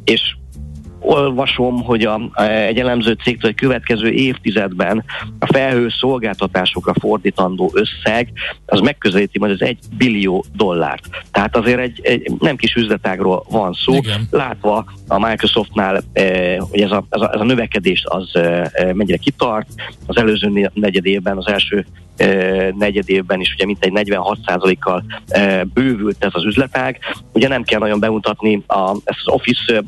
és 0.04 0.36
olvasom, 1.06 1.84
hogy 1.84 2.04
a, 2.04 2.42
egy 2.44 2.80
elemző 2.80 3.18
cégtől 3.24 3.50
egy 3.50 3.58
következő 3.58 4.10
évtizedben 4.10 5.04
a 5.40 5.46
felhő 5.46 5.90
szolgáltatásokra 6.00 6.94
fordítandó 7.00 7.72
összeg 7.74 8.32
az 8.66 8.80
megközelíti 8.80 9.40
majd 9.40 9.52
az 9.52 9.62
egy 9.62 9.80
billió 9.98 10.46
dollárt. 10.56 11.10
Tehát 11.32 11.56
azért 11.56 11.80
egy, 11.80 12.00
egy 12.04 12.32
nem 12.40 12.56
kis 12.56 12.76
üzletágról 12.76 13.46
van 13.50 13.74
szó, 13.74 13.94
Igen. 13.94 14.28
látva 14.32 14.86
a 15.08 15.20
Microsoftnál, 15.20 16.02
eh, 16.14 16.58
hogy 16.70 16.82
ez 16.82 16.92
a, 16.92 17.06
ez, 17.10 17.22
a, 17.22 17.32
ez 17.34 17.40
a 17.40 17.44
növekedés 17.44 18.04
az 18.06 18.30
eh, 18.34 18.64
mennyire 18.94 19.18
kitart, 19.18 19.68
az 20.06 20.18
előző 20.18 20.72
negyed 20.74 21.06
évben, 21.06 21.38
az 21.38 21.48
első 21.48 21.86
negyed 22.78 23.10
évben 23.10 23.40
is 23.40 23.54
ugye 23.54 23.66
mintegy 23.66 23.92
46%-kal 23.96 25.04
bővült 25.74 26.24
ez 26.24 26.32
az 26.34 26.44
üzletág. 26.44 27.00
Ugye 27.34 27.48
nem 27.48 27.64
kell 27.64 27.80
nagyon 27.80 28.00
bemutatni 28.00 28.64
a, 28.68 28.92
ezt 29.04 29.20
az 29.24 29.34
Office 29.34 29.84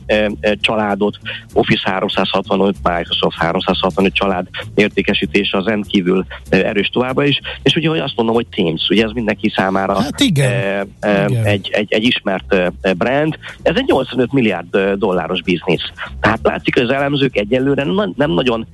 családot, 0.61 1.17
Office 1.53 1.89
365, 1.89 2.75
Microsoft 2.84 3.38
365 3.38 4.13
család 4.13 4.47
értékesítése 4.75 5.57
az 5.57 5.65
rendkívül 5.65 6.25
erős 6.49 6.89
továbbra 6.89 7.25
is, 7.25 7.39
és 7.63 7.75
ugye 7.75 7.89
hogy 7.89 7.99
azt 7.99 8.15
mondom, 8.15 8.36
hogy 8.36 8.47
Teams, 8.47 8.89
ugye 8.89 9.03
ez 9.03 9.11
mindenki 9.11 9.53
számára 9.55 10.01
hát 10.01 10.19
igen. 10.19 10.88
igen. 11.01 11.45
Egy, 11.45 11.69
egy, 11.71 11.93
egy 11.93 12.03
ismert 12.03 12.55
brand, 12.97 13.38
ez 13.61 13.75
egy 13.75 13.86
85 13.88 14.34
milliárd 14.34 14.78
dolláros 14.78 15.41
biznisz. 15.41 15.91
Tehát 16.21 16.39
látszik, 16.43 16.73
hogy 16.73 16.84
az 16.84 16.89
elemzők 16.89 17.38
egyelőre 17.38 17.84
nem 18.15 18.32
nagyon 18.32 18.67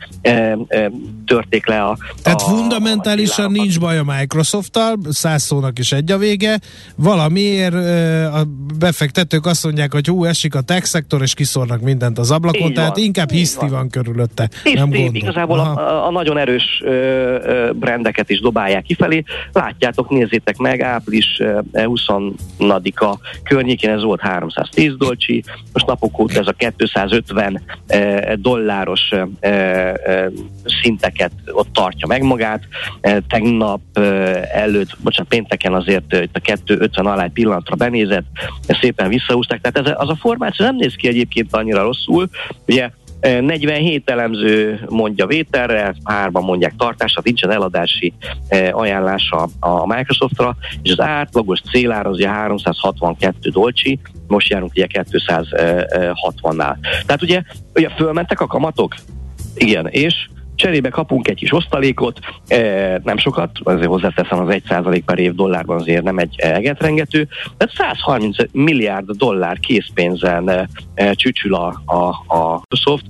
törték 1.25 1.67
le 1.67 1.83
a... 1.83 1.97
Tehát 2.23 2.41
a, 2.41 2.43
fundamentálisan 2.43 3.42
Pontosan 3.43 3.51
nincs 3.51 3.79
baj 3.79 3.97
a 3.97 4.03
Microsoft-tal, 4.03 4.97
száz 5.09 5.43
szónak 5.43 5.79
is 5.79 5.91
egy 5.91 6.11
a 6.11 6.17
vége. 6.17 6.59
Valamiért 6.95 7.73
a 8.33 8.43
befektetők 8.79 9.45
azt 9.45 9.63
mondják, 9.63 9.91
hogy 9.91 10.07
hú, 10.07 10.25
esik 10.25 10.55
a 10.55 10.61
tech 10.61 10.85
szektor, 10.85 11.21
és 11.21 11.33
kiszornak 11.33 11.81
mindent 11.81 12.17
az 12.19 12.31
ablakon, 12.31 12.67
Így 12.67 12.73
tehát 12.73 12.95
van. 12.95 13.03
inkább 13.03 13.31
hiszti 13.31 13.59
van. 13.59 13.69
van 13.69 13.89
körülötte. 13.89 14.49
Hiszti, 14.63 14.77
nem 14.77 14.89
gondol. 14.89 15.15
igazából 15.15 15.59
a, 15.59 16.05
a, 16.07 16.11
nagyon 16.11 16.37
erős 16.37 16.81
ö, 16.83 16.89
ö, 16.89 17.71
brendeket 17.73 18.29
is 18.29 18.39
dobálják 18.39 18.83
kifelé. 18.83 19.23
Látjátok, 19.53 20.09
nézzétek 20.09 20.57
meg, 20.57 20.81
április 20.81 21.41
20-a 21.73 23.17
környékén 23.43 23.89
ez 23.89 24.03
volt 24.03 24.21
310 24.21 24.95
dolcsi, 24.97 25.43
most 25.73 25.85
napok 25.85 26.19
óta 26.19 26.39
ez 26.39 26.47
a 26.47 26.51
250 26.75 27.61
ö, 27.87 28.33
dolláros 28.35 29.01
szinteket 30.81 31.31
ott 31.51 31.73
tartja 31.73 32.07
meg 32.07 32.21
magát 32.21 32.61
tegnap 33.33 33.81
előtt, 34.53 34.97
bocsánat, 35.03 35.29
pénteken 35.29 35.73
azért 35.73 36.13
itt 36.13 36.35
a 36.35 36.39
250 36.39 37.05
alá 37.05 37.23
egy 37.23 37.31
pillanatra 37.31 37.75
benézett, 37.75 38.25
szépen 38.67 39.09
visszahúzták, 39.09 39.61
tehát 39.61 39.87
ez, 39.87 39.95
az 39.97 40.09
a 40.09 40.15
formáció 40.15 40.65
nem 40.65 40.75
néz 40.75 40.95
ki 40.95 41.07
egyébként 41.07 41.55
annyira 41.55 41.81
rosszul, 41.81 42.29
ugye 42.67 42.89
47 43.21 44.09
elemző 44.09 44.85
mondja 44.89 45.25
vételre, 45.25 45.95
hárman 46.03 46.43
mondják 46.43 46.73
tartásra, 46.77 47.21
nincsen 47.25 47.51
eladási 47.51 48.13
ajánlása 48.71 49.47
a 49.59 49.95
Microsoftra, 49.95 50.55
és 50.81 50.91
az 50.91 50.99
átlagos 50.99 51.61
célár 51.71 52.05
az 52.05 52.15
ugye 52.15 52.29
362 52.29 53.49
dolcsi, 53.49 53.99
most 54.27 54.49
járunk 54.49 54.71
ugye 54.71 54.87
260-nál. 54.89 56.75
Tehát 57.05 57.21
ugye, 57.21 57.41
ugye 57.73 57.89
fölmentek 57.89 58.41
a 58.41 58.47
kamatok? 58.47 58.95
Igen, 59.55 59.87
és 59.87 60.27
Cserébe 60.55 60.89
kapunk 60.89 61.27
egy 61.27 61.35
kis 61.35 61.53
osztalékot, 61.53 62.19
e, 62.47 63.01
nem 63.03 63.17
sokat, 63.17 63.51
azért 63.63 63.87
hozzáteszem 63.87 64.39
az 64.39 64.55
1% 64.67 65.01
per 65.05 65.19
év 65.19 65.35
dollárban 65.35 65.79
azért 65.79 66.03
nem 66.03 66.17
egy 66.17 66.35
egetrengető, 66.37 67.27
tehát 67.57 67.75
130 67.75 68.35
milliárd 68.51 69.11
dollár 69.11 69.59
készpénzen 69.59 70.49
e, 70.49 70.67
e, 70.93 71.13
csücsül 71.13 71.55
a, 71.55 71.81
a, 71.85 72.35
a 72.35 72.61
Microsoft, 72.83 73.05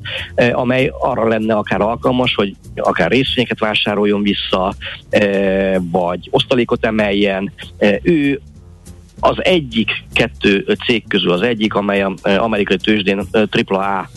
amely 0.51 0.91
arra 0.99 1.27
lenne 1.27 1.53
akár 1.53 1.81
alkalmas, 1.81 2.35
hogy 2.35 2.55
akár 2.75 3.11
részvényeket 3.11 3.59
vásároljon 3.59 4.21
vissza, 4.21 4.73
vagy 5.91 6.27
osztalékot 6.31 6.85
emeljen. 6.85 7.51
Ő 8.01 8.41
az 9.23 9.35
egyik 9.37 10.03
kettő 10.13 10.77
cég 10.85 11.03
közül 11.07 11.31
az 11.31 11.41
egyik, 11.41 11.73
amely 11.73 12.01
a 12.01 12.13
amerikai 12.23 12.77
tőzsdén 12.77 13.21
AAA 13.67 14.09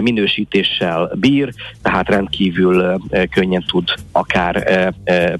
minősítéssel 0.00 1.12
bír, 1.14 1.52
tehát 1.82 2.08
rendkívül 2.08 3.00
könnyen 3.30 3.64
tud 3.66 3.88
akár 4.12 4.64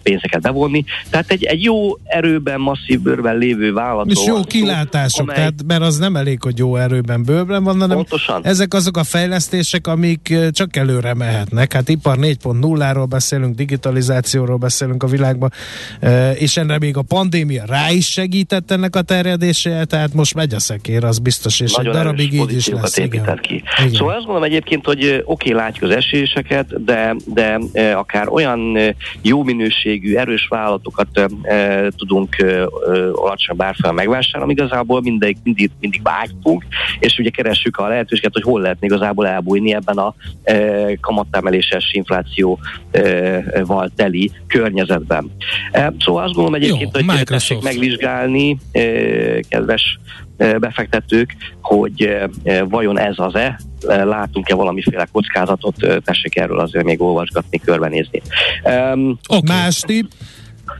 pénzeket 0.03 0.41
bevonni. 0.41 0.85
Tehát 1.11 1.31
egy, 1.31 1.45
egy 1.45 1.63
jó 1.63 1.97
erőben, 2.05 2.61
masszív 2.61 3.01
bőrben 3.01 3.37
lévő 3.37 3.73
vállalat. 3.73 4.11
És 4.11 4.25
jó 4.27 4.43
kilátások, 4.45 5.23
amely... 5.23 5.37
tehát, 5.37 5.55
mert 5.67 5.83
az 5.83 5.99
nem 5.99 6.17
elég, 6.17 6.43
hogy 6.43 6.59
jó 6.59 6.77
erőben, 6.77 7.23
bőrben 7.23 7.65
van, 7.65 7.81
hanem 7.81 7.97
Pontosan. 7.97 8.41
ezek 8.45 8.75
azok 8.75 8.97
a 8.97 9.05
fejlesztések, 9.05 9.87
amik 9.87 10.35
csak 10.51 10.77
előre 10.77 11.15
mehetnek. 11.15 11.73
Hát 11.73 11.89
ipar 11.89 12.17
4.0-ról 12.21 13.07
beszélünk, 13.09 13.55
digitalizációról 13.55 14.57
beszélünk 14.57 15.03
a 15.03 15.07
világban, 15.07 15.53
és 16.35 16.57
ennek 16.57 16.81
még 16.81 16.97
a 16.97 17.03
pandémia 17.03 17.65
rá 17.67 17.91
is 17.91 18.07
segített 18.07 18.71
ennek 18.71 18.96
a 18.97 19.03
terjedésére, 19.03 19.85
tehát 19.85 20.15
most 20.15 20.35
megy 20.35 20.55
a 20.55 20.61
szekér, 20.61 21.05
az 21.05 21.19
biztos, 21.19 21.61
és 21.61 21.75
Nagyon 21.75 21.93
egy 21.93 21.99
darabig 21.99 22.33
így 22.33 22.53
is 22.53 22.69
lesz. 22.69 22.97
Igen. 22.97 23.39
Ki. 23.41 23.63
Igen. 23.79 23.93
Szóval 23.93 24.15
azt 24.15 24.25
mondom 24.27 24.45
egyébként, 24.45 24.85
hogy 24.85 25.23
oké, 25.25 25.53
látjuk 25.53 25.91
az 25.91 25.97
eséseket, 25.97 26.85
de, 26.85 27.17
de 27.25 27.59
akár 27.95 28.29
olyan 28.29 28.79
jó 29.23 29.43
minőségű, 29.43 30.15
erős 30.15 30.47
vállalatokat 30.49 31.09
tudunk 31.97 32.37
alacsony 33.13 33.57
bárfel 33.57 33.93
megvásárolni, 33.93 34.53
igazából 34.53 35.01
mindig, 35.01 35.37
mindig, 35.43 35.71
mindig 35.81 36.01
vágytunk, 36.03 36.65
és 36.99 37.19
ugye 37.19 37.31
keressük 37.31 37.77
a 37.77 37.89
lehetőséget, 37.89 38.33
hogy 38.33 38.43
hol 38.43 38.61
lehetne 38.61 38.87
igazából 38.87 39.27
elbújni 39.27 39.75
ebben 39.75 39.97
a 39.97 40.15
kamattemeléses 41.01 41.91
inflációval 41.93 43.91
teli 43.97 44.31
környezetben. 44.47 45.31
Szóval 45.99 46.25
azt 46.25 46.35
gondolom 46.35 46.55
egyébként, 46.55 46.97
Jó, 46.97 47.07
hogy 47.07 47.25
tessék 47.25 47.63
megvizsgálni, 47.63 48.57
kedves 49.49 49.99
befektetők, 50.37 51.37
hogy 51.63 52.19
vajon 52.69 52.99
ez 52.99 53.15
az-e, 53.17 53.61
látunk-e 53.87 54.55
valamiféle 54.55 55.09
kockázatot, 55.13 56.03
tessék 56.05 56.37
erről 56.37 56.59
azért 56.59 56.85
még 56.85 57.01
olvasgatni, 57.01 57.59
körbenézni. 57.59 58.23
Um, 58.65 59.19
okay. 59.29 59.57
Más 59.57 59.81
tipp? 59.81 60.11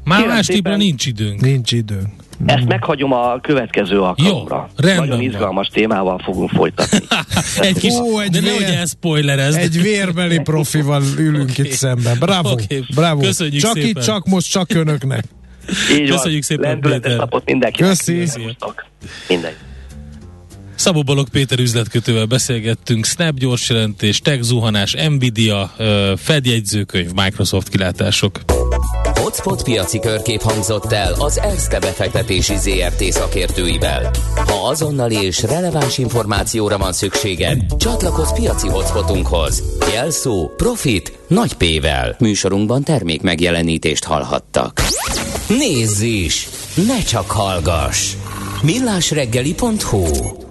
Már 0.05 0.27
más 0.27 0.47
tippre 0.47 0.77
nincs 0.77 1.07
időnk. 1.07 1.41
Nincs 1.41 1.73
időnk. 1.73 2.09
Ezt 2.47 2.65
mm. 2.65 2.69
meghagyom 2.69 3.13
a 3.13 3.41
következő 3.41 4.01
alkalomra. 4.01 4.69
Jó, 4.77 4.95
Nagyon 4.95 5.21
izgalmas 5.21 5.69
témával 5.69 6.19
fogunk 6.25 6.51
folytatni. 6.51 6.99
egy 7.69 7.79
kis, 7.79 7.93
Ó, 7.95 8.21
egy 8.21 8.31
de 8.31 8.41
vér, 8.41 8.49
nehogy 8.49 8.75
elszpoilerezd. 8.75 9.59
Egy 9.59 9.83
vérbeli 9.83 10.39
profival 10.51 11.03
ülünk 11.19 11.51
okay. 11.51 11.65
itt 11.65 11.73
szemben. 11.73 12.17
Bravo, 12.19 12.51
okay. 12.51 12.85
bravo. 12.95 13.21
Köszönjük 13.21 13.63
csak 13.63 13.73
szépen. 13.73 13.89
itt, 13.89 14.01
csak 14.01 14.27
most, 14.27 14.51
csak 14.51 14.75
önöknek. 14.75 15.25
Így 15.93 16.11
Köszönjük 16.11 16.45
van. 16.49 16.59
szépen, 16.59 16.81
Péter. 16.81 17.17
napot 17.17 17.45
mindenkinek. 17.45 17.91
Köszi. 17.91 18.27
Minden. 19.29 19.53
Szabó 20.77 21.03
Balog 21.03 21.29
Péter 21.29 21.59
üzletkötővel 21.59 22.27
beszélgettünk, 22.27 23.05
Snap 23.05 23.39
gyors 23.39 23.69
jelentés, 23.69 24.21
tech 24.21 24.41
zuhanás, 24.41 24.97
Nvidia, 25.09 25.75
Fed 26.17 26.47
jegyzőkönyv, 26.47 27.11
Microsoft 27.15 27.69
kilátások. 27.69 28.41
Hotspot 29.15 29.63
piaci 29.63 29.99
körkép 29.99 30.43
hangzott 30.43 30.93
el 30.93 31.13
az 31.19 31.39
ESZTE 31.39 31.79
befektetési 31.79 32.57
ZRT 32.57 33.03
szakértőivel. 33.03 34.11
Ha 34.35 34.69
azonnali 34.69 35.17
és 35.25 35.43
releváns 35.43 35.99
információra 35.99 36.79
van 36.79 36.93
szükséged, 36.93 37.77
csatlakozz 37.79 38.33
piaci 38.33 38.69
hotspotunkhoz. 38.69 39.63
Jelszó 39.93 40.51
Profit 40.57 41.19
nagy 41.29 41.53
P-vel. 41.53 42.17
Műsorunkban 42.19 42.83
termék 42.83 43.23
megjelenítést 43.23 44.05
hallhattak. 44.05 44.83
Nézz 45.49 46.01
is! 46.01 46.49
Ne 46.87 47.03
csak 47.03 47.31
hallgass! 47.31 48.15
millásreggeli.hu 48.63 50.46